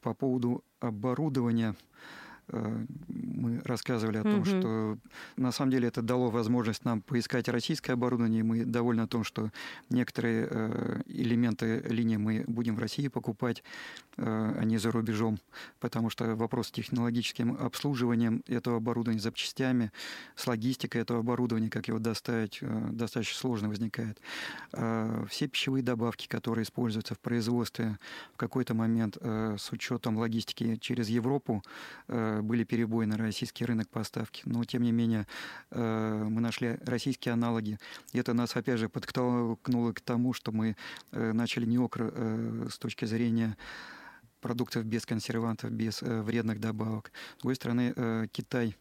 По 0.01 0.13
поводу 0.13 0.63
оборудования– 0.79 1.75
мы 2.47 3.61
рассказывали 3.63 4.17
о 4.17 4.23
том, 4.23 4.39
угу. 4.39 4.45
что 4.45 4.97
на 5.37 5.51
самом 5.51 5.71
деле 5.71 5.87
это 5.87 6.01
дало 6.01 6.29
возможность 6.29 6.85
нам 6.85 7.01
поискать 7.01 7.47
российское 7.49 7.93
оборудование. 7.93 8.43
Мы 8.43 8.65
довольны 8.65 9.01
о 9.01 9.07
том, 9.07 9.23
что 9.23 9.51
некоторые 9.89 10.47
э, 10.49 11.01
элементы 11.07 11.79
линии 11.87 12.17
мы 12.17 12.43
будем 12.47 12.75
в 12.75 12.79
России 12.79 13.07
покупать, 13.07 13.63
э, 14.17 14.23
а 14.25 14.63
не 14.65 14.77
за 14.77 14.91
рубежом, 14.91 15.39
потому 15.79 16.09
что 16.09 16.35
вопрос 16.35 16.67
с 16.67 16.71
технологическим 16.71 17.57
обслуживанием 17.59 18.43
этого 18.47 18.77
оборудования, 18.77 19.21
запчастями, 19.21 19.91
с 20.35 20.45
логистикой 20.47 21.01
этого 21.01 21.19
оборудования, 21.19 21.69
как 21.69 21.87
его 21.87 21.99
доставить, 21.99 22.59
достаточно 22.61 23.37
сложно 23.37 23.69
возникает. 23.69 24.19
А 24.73 25.25
все 25.29 25.47
пищевые 25.47 25.83
добавки, 25.83 26.27
которые 26.27 26.63
используются 26.63 27.15
в 27.15 27.19
производстве 27.19 27.97
в 28.33 28.37
какой-то 28.37 28.73
момент 28.73 29.17
с 29.21 29.71
учетом 29.71 30.17
логистики 30.17 30.75
через 30.77 31.09
Европу, 31.09 31.63
были 32.41 32.63
перебои 32.63 33.05
на 33.05 33.17
российский 33.17 33.65
рынок 33.65 33.89
поставки. 33.89 34.43
Но, 34.45 34.63
тем 34.63 34.83
не 34.83 34.91
менее, 34.91 35.27
э, 35.71 36.27
мы 36.29 36.41
нашли 36.41 36.77
российские 36.85 37.33
аналоги. 37.33 37.77
И 38.13 38.19
это 38.19 38.33
нас, 38.33 38.55
опять 38.55 38.79
же, 38.79 38.89
подтолкнуло 38.89 39.93
к 39.93 40.01
тому, 40.01 40.33
что 40.33 40.51
мы 40.51 40.75
э, 41.11 41.31
начали 41.33 41.65
неокр 41.65 42.11
э, 42.13 42.67
с 42.71 42.77
точки 42.77 43.05
зрения 43.05 43.57
продуктов 44.41 44.85
без 44.85 45.05
консервантов, 45.05 45.71
без 45.71 46.01
вредных 46.01 46.59
добавок. 46.59 47.11
С 47.37 47.41
другой 47.41 47.55
стороны, 47.55 48.27
Китай 48.31 48.75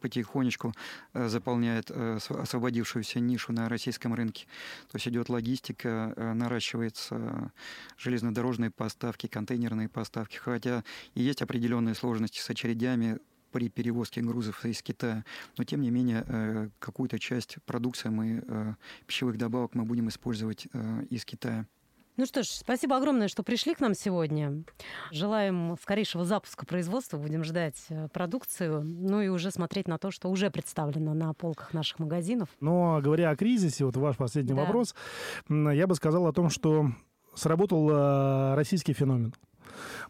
потихонечку 0.00 0.74
заполняет 1.14 1.90
освободившуюся 1.90 3.20
нишу 3.20 3.52
на 3.52 3.68
российском 3.68 4.14
рынке. 4.14 4.46
То 4.90 4.96
есть 4.96 5.08
идет 5.08 5.28
логистика, 5.28 6.14
наращивается 6.34 7.52
железнодорожные 7.96 8.70
поставки, 8.70 9.26
контейнерные 9.26 9.88
поставки, 9.88 10.36
хотя 10.36 10.84
и 11.14 11.22
есть 11.22 11.42
определенные 11.42 11.94
сложности 11.94 12.40
с 12.40 12.50
очередями 12.50 13.18
при 13.52 13.68
перевозке 13.68 14.22
грузов 14.22 14.64
из 14.64 14.82
Китая. 14.82 15.24
Но, 15.58 15.64
тем 15.64 15.82
не 15.82 15.90
менее, 15.90 16.70
какую-то 16.78 17.18
часть 17.18 17.58
продукции 17.66 18.08
мы, 18.08 18.76
пищевых 19.06 19.36
добавок 19.36 19.74
мы 19.74 19.84
будем 19.84 20.08
использовать 20.08 20.66
из 21.10 21.24
Китая. 21.24 21.66
Ну 22.18 22.26
что 22.26 22.42
ж, 22.42 22.46
спасибо 22.46 22.96
огромное, 22.96 23.28
что 23.28 23.42
пришли 23.42 23.74
к 23.74 23.80
нам 23.80 23.94
сегодня. 23.94 24.64
Желаем 25.10 25.76
скорейшего 25.80 26.26
запуска 26.26 26.66
производства. 26.66 27.16
Будем 27.16 27.42
ждать 27.42 27.76
э, 27.88 28.08
продукцию, 28.08 28.82
ну 28.84 29.22
и 29.22 29.28
уже 29.28 29.50
смотреть 29.50 29.88
на 29.88 29.96
то, 29.96 30.10
что 30.10 30.28
уже 30.28 30.50
представлено 30.50 31.14
на 31.14 31.32
полках 31.32 31.72
наших 31.72 32.00
магазинов. 32.00 32.50
Но 32.60 33.00
говоря 33.02 33.30
о 33.30 33.36
кризисе, 33.36 33.86
вот 33.86 33.96
ваш 33.96 34.18
последний 34.18 34.54
да. 34.54 34.60
вопрос, 34.60 34.94
я 35.48 35.86
бы 35.86 35.94
сказал 35.94 36.26
о 36.26 36.32
том, 36.34 36.50
что 36.50 36.90
сработал 37.34 37.88
э, 37.90 38.54
российский 38.56 38.92
феномен 38.92 39.32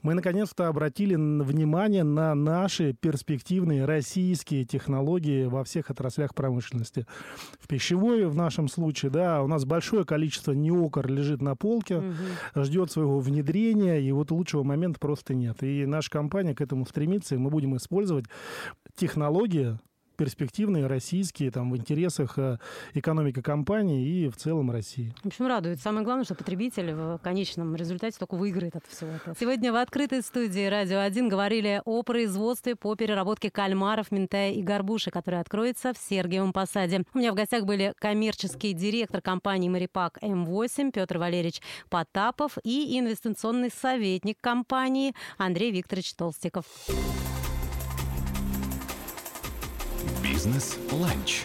мы 0.03 0.14
наконец-то 0.14 0.68
обратили 0.68 1.14
внимание 1.14 2.05
на 2.05 2.35
наши 2.35 2.92
перспективные 2.92 3.85
российские 3.85 4.64
технологии 4.64 5.46
во 5.46 5.64
всех 5.64 5.90
отраслях 5.90 6.35
промышленности. 6.35 7.07
В 7.59 7.68
пищевой 7.68 8.27
в 8.27 8.35
нашем 8.35 8.68
случае, 8.68 9.11
да, 9.11 9.42
у 9.42 9.46
нас 9.46 9.64
большое 9.64 10.05
количество 10.05 10.53
неокор 10.53 11.09
лежит 11.09 11.42
на 11.42 11.57
полке, 11.57 11.98
угу. 11.98 12.64
ждет 12.64 12.90
своего 12.90 13.20
внедрения, 13.20 14.01
и 14.01 14.11
вот 14.12 14.31
лучшего 14.31 14.62
момента 14.62 14.98
просто 14.98 15.35
нет. 15.35 15.62
И 15.62 15.87
наша 15.87 16.11
компания 16.11 16.55
к 16.55 16.61
этому 16.61 16.87
стремится, 16.87 17.35
и 17.35 17.38
мы 17.38 17.51
будем 17.51 17.77
использовать 17.77 18.27
технологии, 18.94 19.79
перспективные, 20.23 20.87
российские, 20.87 21.51
там, 21.51 21.73
в 21.73 21.77
интересах 21.77 22.39
э, 22.39 22.59
экономики 22.95 23.43
компании 23.43 24.07
и 24.07 24.29
в 24.29 24.37
целом 24.37 24.71
России. 24.71 25.13
В 25.25 25.27
общем, 25.27 25.49
радует. 25.49 25.81
Самое 25.81 26.05
главное, 26.05 26.25
что 26.25 26.37
потребитель 26.37 26.93
в 26.93 27.19
конечном 27.19 27.75
результате 27.75 28.17
только 28.17 28.37
выиграет 28.37 28.77
от 28.77 28.87
всего 28.87 29.11
этого. 29.11 29.35
Сегодня 29.39 29.73
в 29.73 29.77
открытой 29.77 30.23
студии 30.23 30.65
«Радио 30.67 30.99
1» 30.99 31.27
говорили 31.27 31.83
о 31.85 32.05
производстве 32.05 32.77
по 32.77 32.95
переработке 32.95 33.51
кальмаров, 33.51 34.13
ментая 34.13 34.53
и 34.53 34.63
горбуши, 34.63 35.11
который 35.11 35.41
откроется 35.41 35.93
в 35.93 35.99
Сергиевом 35.99 36.53
Посаде. 36.53 37.03
У 37.15 37.19
меня 37.19 37.33
в 37.33 37.35
гостях 37.35 37.65
были 37.65 37.93
коммерческий 37.99 38.75
директор 38.75 39.21
компании 39.21 39.69
«Марипак 39.69 40.19
М8» 40.23 40.93
Петр 40.93 41.19
Валерьевич 41.19 41.61
Потапов 41.91 42.59
и 42.63 42.97
инвестиционный 42.97 43.71
советник 43.71 44.39
компании 44.41 45.15
Андрей 45.37 45.73
Викторович 45.73 46.15
Толстиков. 46.15 46.65
Бизнес-ланч. 50.42 51.44